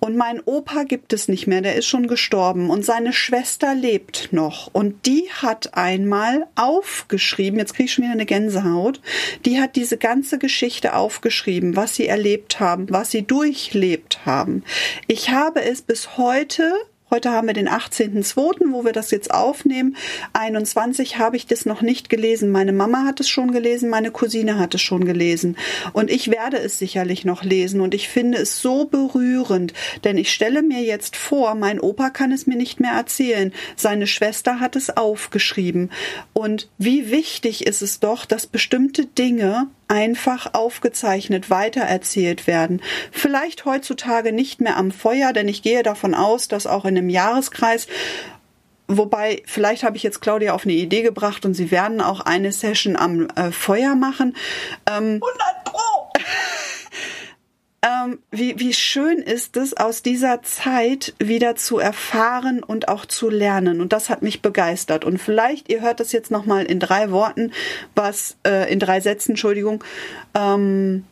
Und 0.00 0.16
mein 0.16 0.40
Opa 0.44 0.84
gibt 0.84 1.12
es 1.12 1.28
nicht 1.28 1.46
mehr, 1.46 1.60
der 1.60 1.76
ist 1.76 1.86
schon 1.86 2.06
gestorben 2.06 2.70
und 2.70 2.84
seine 2.84 3.12
Schwester 3.12 3.74
lebt 3.74 4.32
noch 4.32 4.70
und 4.72 5.06
die 5.06 5.28
hat 5.30 5.74
einmal 5.74 6.46
aufgeschrieben, 6.54 7.58
jetzt 7.58 7.74
kriege 7.74 7.86
ich 7.86 7.92
schon 7.92 8.04
wieder 8.04 8.14
eine 8.14 8.26
Gänsehaut, 8.26 9.00
die 9.44 9.60
hat 9.60 9.76
diese 9.76 9.98
ganze 9.98 10.38
Geschichte 10.38 10.94
aufgeschrieben, 10.94 11.76
was 11.76 11.94
sie 11.94 12.06
erlebt 12.06 12.60
haben, 12.60 12.86
was 12.90 13.10
sie 13.10 13.22
durchlebt 13.22 14.24
haben. 14.24 14.64
Ich 15.06 15.30
habe 15.30 15.62
es 15.62 15.82
bis 15.82 16.16
heute 16.16 16.72
Heute 17.12 17.30
haben 17.30 17.46
wir 17.46 17.52
den 17.52 17.68
18.02., 17.68 18.72
wo 18.72 18.86
wir 18.86 18.92
das 18.92 19.10
jetzt 19.10 19.34
aufnehmen. 19.34 19.98
21 20.32 21.18
habe 21.18 21.36
ich 21.36 21.46
das 21.46 21.66
noch 21.66 21.82
nicht 21.82 22.08
gelesen. 22.08 22.50
Meine 22.50 22.72
Mama 22.72 23.04
hat 23.04 23.20
es 23.20 23.28
schon 23.28 23.52
gelesen, 23.52 23.90
meine 23.90 24.10
Cousine 24.10 24.58
hat 24.58 24.74
es 24.74 24.80
schon 24.80 25.04
gelesen. 25.04 25.58
Und 25.92 26.10
ich 26.10 26.30
werde 26.30 26.56
es 26.56 26.78
sicherlich 26.78 27.26
noch 27.26 27.44
lesen. 27.44 27.82
Und 27.82 27.92
ich 27.92 28.08
finde 28.08 28.38
es 28.38 28.62
so 28.62 28.86
berührend, 28.86 29.74
denn 30.04 30.16
ich 30.16 30.32
stelle 30.32 30.62
mir 30.62 30.80
jetzt 30.80 31.14
vor, 31.14 31.54
mein 31.54 31.80
Opa 31.80 32.08
kann 32.08 32.32
es 32.32 32.46
mir 32.46 32.56
nicht 32.56 32.80
mehr 32.80 32.92
erzählen. 32.92 33.52
Seine 33.76 34.06
Schwester 34.06 34.58
hat 34.58 34.74
es 34.74 34.96
aufgeschrieben. 34.96 35.90
Und 36.32 36.70
wie 36.78 37.10
wichtig 37.10 37.66
ist 37.66 37.82
es 37.82 38.00
doch, 38.00 38.24
dass 38.24 38.46
bestimmte 38.46 39.04
Dinge 39.04 39.66
einfach 39.92 40.54
aufgezeichnet 40.54 41.50
weitererzählt 41.50 42.46
werden. 42.46 42.80
Vielleicht 43.10 43.66
heutzutage 43.66 44.32
nicht 44.32 44.62
mehr 44.62 44.78
am 44.78 44.90
Feuer, 44.90 45.34
denn 45.34 45.48
ich 45.48 45.60
gehe 45.60 45.82
davon 45.82 46.14
aus, 46.14 46.48
dass 46.48 46.66
auch 46.66 46.86
in 46.86 46.96
einem 46.96 47.10
Jahreskreis 47.10 47.86
Wobei, 48.88 49.42
vielleicht 49.46 49.84
habe 49.84 49.96
ich 49.96 50.02
jetzt 50.02 50.20
Claudia 50.20 50.52
auf 50.52 50.64
eine 50.64 50.74
Idee 50.74 51.00
gebracht 51.02 51.46
und 51.46 51.54
sie 51.54 51.70
werden 51.70 52.02
auch 52.02 52.20
eine 52.20 52.52
Session 52.52 52.96
am 52.96 53.28
äh, 53.36 53.50
Feuer 53.50 53.94
machen. 53.94 54.36
Ähm, 54.86 55.22
100 55.22 55.61
Pro! 55.61 55.61
Ähm, 57.82 58.20
wie, 58.30 58.58
wie 58.60 58.72
schön 58.72 59.18
ist 59.18 59.56
es, 59.56 59.76
aus 59.76 60.02
dieser 60.02 60.42
Zeit 60.42 61.14
wieder 61.18 61.56
zu 61.56 61.78
erfahren 61.78 62.62
und 62.62 62.88
auch 62.88 63.06
zu 63.06 63.28
lernen. 63.28 63.80
Und 63.80 63.92
das 63.92 64.08
hat 64.08 64.22
mich 64.22 64.40
begeistert. 64.40 65.04
Und 65.04 65.18
vielleicht, 65.18 65.68
ihr 65.68 65.80
hört 65.80 65.98
das 65.98 66.12
jetzt 66.12 66.30
nochmal 66.30 66.64
in 66.64 66.78
drei 66.78 67.10
Worten, 67.10 67.52
was, 67.96 68.36
äh, 68.46 68.72
in 68.72 68.78
drei 68.78 69.00
Sätzen, 69.00 69.32
Entschuldigung, 69.32 69.82
ähm, 70.34 71.04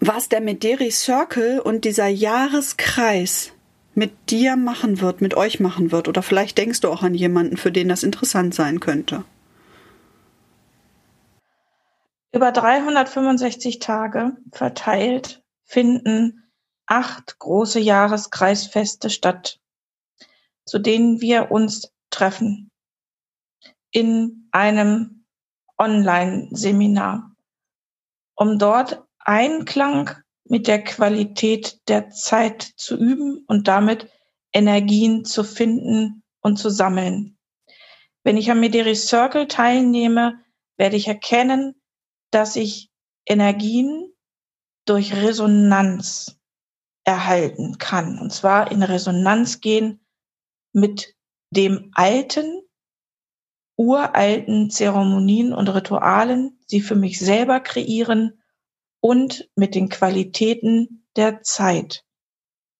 was 0.00 0.28
der 0.28 0.42
Mederi 0.42 0.90
Circle 0.90 1.60
und 1.60 1.84
dieser 1.86 2.08
Jahreskreis 2.08 3.52
mit 3.94 4.12
dir 4.30 4.56
machen 4.56 5.00
wird, 5.00 5.22
mit 5.22 5.34
euch 5.34 5.60
machen 5.60 5.92
wird. 5.92 6.08
Oder 6.08 6.22
vielleicht 6.22 6.58
denkst 6.58 6.80
du 6.80 6.88
auch 6.88 7.02
an 7.02 7.14
jemanden, 7.14 7.56
für 7.56 7.72
den 7.72 7.88
das 7.88 8.02
interessant 8.02 8.54
sein 8.54 8.80
könnte. 8.80 9.24
Über 12.32 12.52
365 12.52 13.80
Tage 13.80 14.32
verteilt 14.52 15.39
finden 15.70 16.50
acht 16.86 17.38
große 17.38 17.78
Jahreskreisfeste 17.78 19.08
statt, 19.08 19.60
zu 20.66 20.80
denen 20.80 21.20
wir 21.20 21.52
uns 21.52 21.92
treffen 22.10 22.72
in 23.92 24.48
einem 24.50 25.24
Online-Seminar, 25.78 27.36
um 28.34 28.58
dort 28.58 29.04
Einklang 29.20 30.10
mit 30.44 30.66
der 30.66 30.82
Qualität 30.82 31.80
der 31.88 32.10
Zeit 32.10 32.62
zu 32.76 32.96
üben 32.96 33.44
und 33.46 33.68
damit 33.68 34.10
Energien 34.52 35.24
zu 35.24 35.44
finden 35.44 36.24
und 36.40 36.56
zu 36.56 36.68
sammeln. 36.68 37.38
Wenn 38.24 38.36
ich 38.36 38.50
am 38.50 38.58
Mederi 38.58 38.96
Circle 38.96 39.46
teilnehme, 39.46 40.40
werde 40.76 40.96
ich 40.96 41.06
erkennen, 41.06 41.80
dass 42.32 42.56
ich 42.56 42.90
Energien 43.24 44.09
durch 44.84 45.14
Resonanz 45.14 46.38
erhalten 47.04 47.78
kann. 47.78 48.18
Und 48.18 48.32
zwar 48.32 48.70
in 48.70 48.82
Resonanz 48.82 49.60
gehen 49.60 50.04
mit 50.72 51.16
dem 51.50 51.90
alten, 51.94 52.62
uralten 53.76 54.70
Zeremonien 54.70 55.52
und 55.52 55.68
Ritualen, 55.68 56.58
sie 56.66 56.80
für 56.80 56.94
mich 56.94 57.18
selber 57.18 57.60
kreieren 57.60 58.42
und 59.00 59.50
mit 59.56 59.74
den 59.74 59.88
Qualitäten 59.88 61.06
der 61.16 61.42
Zeit. 61.42 62.04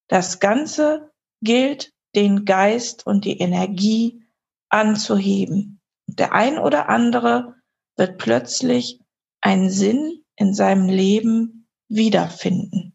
Das 0.09 0.41
Ganze 0.41 1.11
gilt, 1.41 1.93
den 2.15 2.45
Geist 2.45 3.07
und 3.07 3.25
die 3.25 3.39
Energie 3.39 4.25
anzuheben. 4.69 5.81
Der 6.07 6.33
ein 6.33 6.59
oder 6.59 6.89
andere 6.89 7.55
wird 7.97 8.19
plötzlich 8.19 9.01
einen 9.41 9.71
Sinn 9.71 10.25
in 10.37 10.55
seinem 10.55 10.89
Leben 10.89 11.60
wiederfinden. 11.91 12.95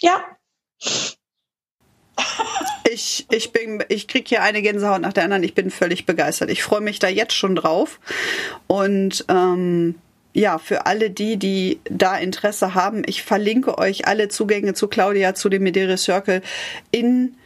Ja. 0.00 0.24
Ich, 2.90 3.26
ich 3.30 3.52
ich 3.88 4.08
krieg 4.08 4.26
hier 4.26 4.42
eine 4.42 4.62
Gänsehaut 4.62 5.00
nach 5.00 5.12
der 5.12 5.24
anderen. 5.24 5.44
Ich 5.44 5.54
bin 5.54 5.70
völlig 5.70 6.06
begeistert. 6.06 6.50
Ich 6.50 6.62
freue 6.62 6.80
mich 6.80 6.98
da 6.98 7.08
jetzt 7.08 7.34
schon 7.34 7.54
drauf. 7.54 8.00
Und 8.66 9.24
ähm, 9.28 9.94
ja, 10.32 10.58
für 10.58 10.86
alle 10.86 11.10
die, 11.10 11.36
die 11.36 11.80
da 11.84 12.16
Interesse 12.16 12.74
haben, 12.74 13.02
ich 13.06 13.22
verlinke 13.22 13.78
euch 13.78 14.06
alle 14.06 14.28
Zugänge 14.28 14.74
zu 14.74 14.88
Claudia, 14.88 15.34
zu 15.34 15.48
dem 15.48 15.62
Medere 15.62 15.98
Circle 15.98 16.42
in, 16.90 17.36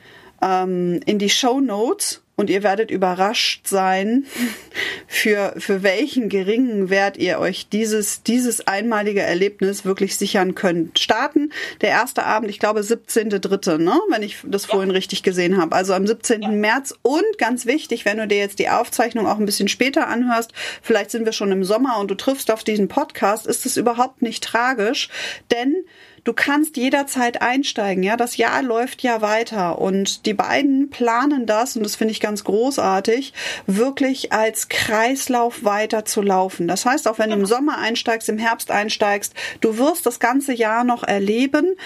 ähm, 0.40 1.00
in 1.04 1.18
die 1.18 1.30
Show 1.30 1.60
Notes 1.60 2.23
und 2.36 2.50
ihr 2.50 2.62
werdet 2.62 2.90
überrascht 2.90 3.66
sein, 3.66 4.26
für, 5.06 5.54
für 5.58 5.82
welchen 5.82 6.28
geringen 6.28 6.90
Wert 6.90 7.16
ihr 7.16 7.38
euch 7.38 7.68
dieses, 7.68 8.22
dieses 8.22 8.66
einmalige 8.66 9.22
Erlebnis 9.22 9.84
wirklich 9.84 10.16
sichern 10.16 10.54
könnt. 10.54 10.98
Starten 10.98 11.52
der 11.80 11.90
erste 11.90 12.24
Abend, 12.24 12.50
ich 12.50 12.58
glaube 12.58 12.80
17.3., 12.80 13.78
ne? 13.78 13.98
wenn 14.10 14.22
ich 14.22 14.38
das 14.44 14.66
vorhin 14.66 14.90
ja. 14.90 14.96
richtig 14.96 15.22
gesehen 15.22 15.56
habe. 15.60 15.74
Also 15.76 15.94
am 15.94 16.06
17. 16.06 16.42
Ja. 16.42 16.48
März 16.48 16.94
und 17.02 17.38
ganz 17.38 17.66
wichtig, 17.66 18.04
wenn 18.04 18.18
du 18.18 18.26
dir 18.26 18.38
jetzt 18.38 18.58
die 18.58 18.68
Aufzeichnung 18.68 19.26
auch 19.26 19.38
ein 19.38 19.46
bisschen 19.46 19.68
später 19.68 20.08
anhörst, 20.08 20.52
vielleicht 20.82 21.10
sind 21.10 21.24
wir 21.24 21.32
schon 21.32 21.52
im 21.52 21.64
Sommer 21.64 21.98
und 21.98 22.10
du 22.10 22.14
triffst 22.14 22.50
auf 22.50 22.64
diesen 22.64 22.88
Podcast, 22.88 23.46
ist 23.46 23.66
es 23.66 23.76
überhaupt 23.76 24.22
nicht 24.22 24.42
tragisch, 24.42 25.08
denn 25.50 25.84
du 26.24 26.32
kannst 26.32 26.76
jederzeit 26.76 27.42
einsteigen. 27.42 28.02
Ja, 28.02 28.16
das 28.16 28.36
Jahr 28.36 28.62
läuft 28.62 29.02
ja 29.02 29.20
weiter 29.20 29.78
und 29.78 30.26
die 30.26 30.34
beiden 30.34 30.90
planen 30.90 31.46
das 31.46 31.76
und 31.76 31.84
das 31.84 31.96
finde 31.96 32.12
ich 32.12 32.20
ganz 32.20 32.44
großartig, 32.44 33.32
wirklich 33.66 34.32
als 34.32 34.68
Kreislauf 34.68 35.64
weiter 35.64 36.04
zu 36.04 36.22
laufen. 36.22 36.66
Das 36.66 36.84
heißt, 36.86 37.06
auch 37.06 37.18
wenn 37.18 37.30
du 37.30 37.36
im 37.36 37.46
Sommer 37.46 37.78
einsteigst, 37.78 38.28
im 38.28 38.38
Herbst 38.38 38.70
einsteigst, 38.70 39.34
du 39.60 39.78
wirst 39.78 40.06
das 40.06 40.18
ganze 40.18 40.52
Jahr 40.52 40.84
noch 40.84 41.02
erleben, 41.02 41.76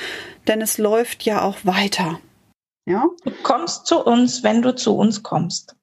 denn 0.47 0.63
es 0.63 0.79
läuft 0.79 1.25
ja 1.25 1.43
auch 1.43 1.59
weiter. 1.65 2.21
Ja? 2.87 3.07
Du 3.25 3.33
kommst 3.43 3.87
zu 3.87 4.03
uns, 4.05 4.43
wenn 4.43 4.63
du 4.63 4.75
zu 4.75 4.97
uns 4.97 5.23
kommst. 5.23 5.75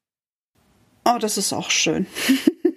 Oh, 1.04 1.18
das 1.20 1.38
ist 1.38 1.52
auch 1.52 1.70
schön. 1.70 2.06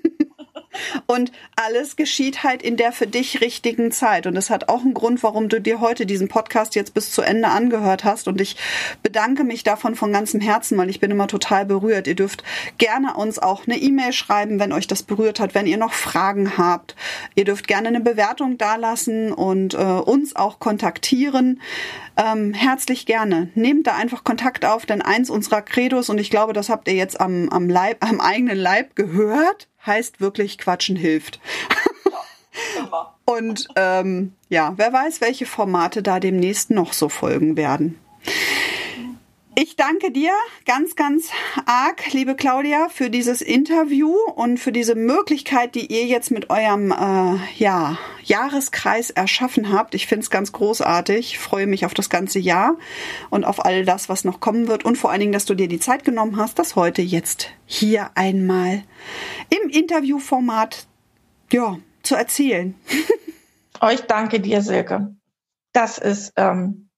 Und 1.05 1.31
alles 1.55 1.95
geschieht 1.95 2.43
halt 2.43 2.61
in 2.61 2.77
der 2.77 2.91
für 2.91 3.07
dich 3.07 3.41
richtigen 3.41 3.91
Zeit. 3.91 4.27
Und 4.27 4.35
es 4.35 4.49
hat 4.49 4.69
auch 4.69 4.81
einen 4.81 4.93
Grund, 4.93 5.23
warum 5.23 5.49
du 5.49 5.59
dir 5.59 5.79
heute 5.79 6.05
diesen 6.05 6.27
Podcast 6.27 6.75
jetzt 6.75 6.93
bis 6.93 7.11
zu 7.11 7.21
Ende 7.21 7.49
angehört 7.49 8.03
hast. 8.03 8.27
Und 8.27 8.41
ich 8.41 8.55
bedanke 9.03 9.43
mich 9.43 9.63
davon 9.63 9.95
von 9.95 10.11
ganzem 10.11 10.41
Herzen, 10.41 10.77
weil 10.77 10.89
ich 10.89 10.99
bin 10.99 11.11
immer 11.11 11.27
total 11.27 11.65
berührt. 11.65 12.07
Ihr 12.07 12.15
dürft 12.15 12.43
gerne 12.77 13.15
uns 13.15 13.39
auch 13.39 13.67
eine 13.67 13.77
E-Mail 13.77 14.13
schreiben, 14.13 14.59
wenn 14.59 14.73
euch 14.73 14.87
das 14.87 15.03
berührt 15.03 15.39
hat, 15.39 15.55
wenn 15.55 15.67
ihr 15.67 15.77
noch 15.77 15.93
Fragen 15.93 16.57
habt. 16.57 16.95
Ihr 17.35 17.45
dürft 17.45 17.67
gerne 17.67 17.89
eine 17.89 18.01
Bewertung 18.01 18.57
dalassen 18.57 19.31
und 19.31 19.73
äh, 19.73 19.77
uns 19.77 20.35
auch 20.35 20.59
kontaktieren. 20.59 21.61
Ähm, 22.17 22.53
herzlich 22.53 23.05
gerne. 23.05 23.49
Nehmt 23.55 23.87
da 23.87 23.95
einfach 23.95 24.25
Kontakt 24.25 24.65
auf, 24.65 24.85
denn 24.85 25.01
eins 25.01 25.29
unserer 25.29 25.61
Credos, 25.61 26.09
und 26.09 26.17
ich 26.17 26.29
glaube, 26.29 26.51
das 26.51 26.69
habt 26.69 26.87
ihr 26.89 26.95
jetzt 26.95 27.19
am, 27.21 27.47
am, 27.49 27.69
Leib, 27.69 28.03
am 28.03 28.19
eigenen 28.19 28.57
Leib 28.57 28.95
gehört, 28.95 29.68
heißt 29.85 30.21
wirklich 30.21 30.57
Quatschen 30.57 30.95
hilft. 30.95 31.39
Ja, 32.77 33.15
Und 33.25 33.67
ähm, 33.75 34.33
ja, 34.49 34.73
wer 34.75 34.91
weiß, 34.91 35.21
welche 35.21 35.45
Formate 35.45 36.01
da 36.03 36.19
demnächst 36.19 36.71
noch 36.71 36.93
so 36.93 37.09
folgen 37.09 37.55
werden. 37.57 37.99
Ich 39.61 39.75
danke 39.75 40.09
dir 40.09 40.31
ganz, 40.65 40.95
ganz 40.95 41.31
arg, 41.65 42.13
liebe 42.13 42.35
Claudia, 42.35 42.87
für 42.87 43.09
dieses 43.09 43.41
Interview 43.41 44.15
und 44.35 44.57
für 44.57 44.71
diese 44.71 44.95
Möglichkeit, 44.95 45.75
die 45.75 45.87
ihr 45.87 46.05
jetzt 46.05 46.31
mit 46.31 46.49
eurem 46.49 46.93
äh, 46.93 47.35
ja, 47.57 47.97
Jahreskreis 48.23 49.09
erschaffen 49.09 49.73
habt. 49.73 49.95
Ich 49.95 50.07
finde 50.07 50.23
es 50.23 50.29
ganz 50.29 50.53
großartig. 50.53 51.33
Ich 51.33 51.39
freue 51.39 51.67
mich 51.67 51.85
auf 51.85 51.93
das 51.93 52.09
ganze 52.09 52.39
Jahr 52.39 52.77
und 53.29 53.43
auf 53.43 53.65
all 53.65 53.83
das, 53.83 54.07
was 54.07 54.23
noch 54.23 54.39
kommen 54.39 54.69
wird. 54.69 54.85
Und 54.85 54.97
vor 54.97 55.11
allen 55.11 55.19
Dingen, 55.19 55.33
dass 55.33 55.43
du 55.43 55.55
dir 55.55 55.67
die 55.67 55.81
Zeit 55.81 56.05
genommen 56.05 56.37
hast, 56.37 56.57
das 56.57 56.77
heute 56.77 57.01
jetzt 57.01 57.49
hier 57.65 58.11
einmal 58.15 58.83
im 59.49 59.69
Interviewformat 59.69 60.87
ja, 61.51 61.77
zu 62.01 62.15
erzählen. 62.15 62.75
Euch 63.81 64.03
danke 64.03 64.39
dir, 64.39 64.61
Silke. 64.61 65.17
Das 65.73 65.97
ist 65.97 66.31
ähm 66.37 66.88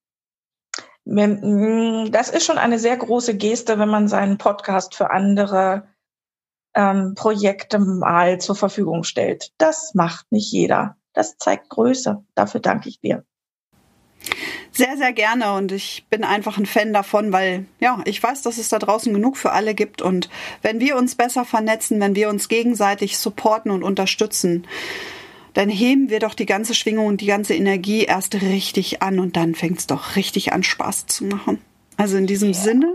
das 1.06 2.30
ist 2.30 2.46
schon 2.46 2.58
eine 2.58 2.80
sehr 2.80 2.96
große 2.96 3.36
Geste, 3.36 3.80
wenn 3.80 3.90
man 3.90 4.08
seinen 4.08 4.38
Podcast 4.38 4.96
für 4.96 5.10
andere 5.12 5.88
ähm, 6.74 7.16
Projekte 7.16 7.80
mal 7.80 8.40
zur 8.40 8.56
Verfügung 8.56 9.04
stellt. 9.04 9.52
Das 9.58 9.94
macht 9.94 10.32
nicht 10.32 10.52
jeder. 10.52 10.98
Das 11.14 11.38
zeigt 11.38 11.70
Größe. 11.70 12.24
Dafür 12.36 12.62
danke 12.62 12.90
ich 12.90 13.00
dir. 13.00 13.26
Sehr, 14.72 14.96
sehr 14.96 15.12
gerne 15.12 15.54
und 15.54 15.72
ich 15.72 16.06
bin 16.10 16.24
einfach 16.24 16.58
ein 16.58 16.66
Fan 16.66 16.94
davon, 16.94 17.34
weil 17.34 17.66
ja, 17.80 18.02
ich 18.06 18.22
weiß, 18.24 18.42
dass 18.44 18.58
es 18.58 18.70
da 18.70 18.80
draußen 18.80 19.14
genug 19.14 19.36
für 19.36 19.52
alle 19.52 19.76
gibt 19.76 20.02
und 20.02 20.30
wenn 20.62 20.80
wir 20.80 20.96
uns 20.96 21.16
besser 21.16 21.44
vernetzen, 21.44 22.00
wenn 22.00 22.16
wir 22.16 22.30
uns 22.30 22.48
gegenseitig 22.48 23.18
supporten 23.18 23.70
und 23.70 23.84
unterstützen, 23.84 24.66
dann 25.54 25.70
heben 25.70 26.10
wir 26.10 26.20
doch 26.20 26.34
die 26.34 26.46
ganze 26.46 26.74
Schwingung 26.74 27.08
und 27.08 27.22
die 27.22 27.26
ganze 27.26 27.54
Energie 27.54 28.04
erst 28.04 28.42
richtig 28.42 29.02
an 29.02 29.20
und 29.20 29.36
dann 29.36 29.56
fängt 29.56 29.80
es 29.80 29.88
doch 29.88 30.16
richtig 30.16 30.54
an 30.54 30.64
Spaß 30.64 31.08
zu 31.08 31.26
machen. 31.26 31.60
Also 31.98 32.18
in 32.18 32.28
diesem 32.28 32.52
ja. 32.52 32.60
Sinne, 32.60 32.94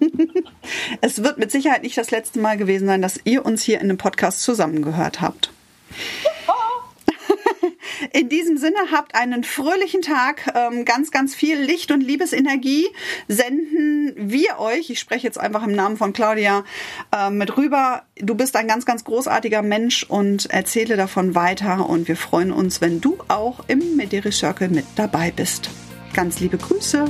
es 1.00 1.22
wird 1.22 1.38
mit 1.38 1.50
Sicherheit 1.50 1.82
nicht 1.82 1.96
das 1.98 2.10
letzte 2.10 2.40
Mal 2.40 2.56
gewesen 2.56 2.86
sein, 2.86 3.02
dass 3.02 3.20
ihr 3.24 3.44
uns 3.44 3.62
hier 3.62 3.76
in 3.76 3.84
einem 3.84 3.98
Podcast 3.98 4.40
zusammengehört 4.42 5.20
habt. 5.20 5.52
In 8.12 8.28
diesem 8.28 8.56
Sinne 8.56 8.78
habt 8.92 9.14
einen 9.14 9.44
fröhlichen 9.44 10.02
Tag, 10.02 10.52
ähm, 10.54 10.84
ganz, 10.84 11.10
ganz 11.10 11.34
viel 11.34 11.58
Licht 11.58 11.90
und 11.90 12.00
Liebesenergie 12.00 12.86
senden 13.28 14.14
wir 14.16 14.58
euch. 14.58 14.90
Ich 14.90 14.98
spreche 14.98 15.26
jetzt 15.26 15.38
einfach 15.38 15.64
im 15.64 15.72
Namen 15.72 15.96
von 15.96 16.12
Claudia 16.12 16.64
äh, 17.14 17.30
mit 17.30 17.56
rüber. 17.56 18.02
Du 18.16 18.34
bist 18.34 18.56
ein 18.56 18.68
ganz, 18.68 18.86
ganz 18.86 19.04
großartiger 19.04 19.62
Mensch 19.62 20.04
und 20.04 20.50
erzähle 20.50 20.96
davon 20.96 21.34
weiter. 21.34 21.88
Und 21.88 22.08
wir 22.08 22.16
freuen 22.16 22.52
uns, 22.52 22.80
wenn 22.80 23.00
du 23.00 23.18
auch 23.28 23.60
im 23.68 23.96
Mederi 23.96 24.32
Circle 24.32 24.68
mit 24.68 24.86
dabei 24.96 25.30
bist. 25.30 25.70
Ganz 26.14 26.40
liebe 26.40 26.58
Grüße. 26.58 27.04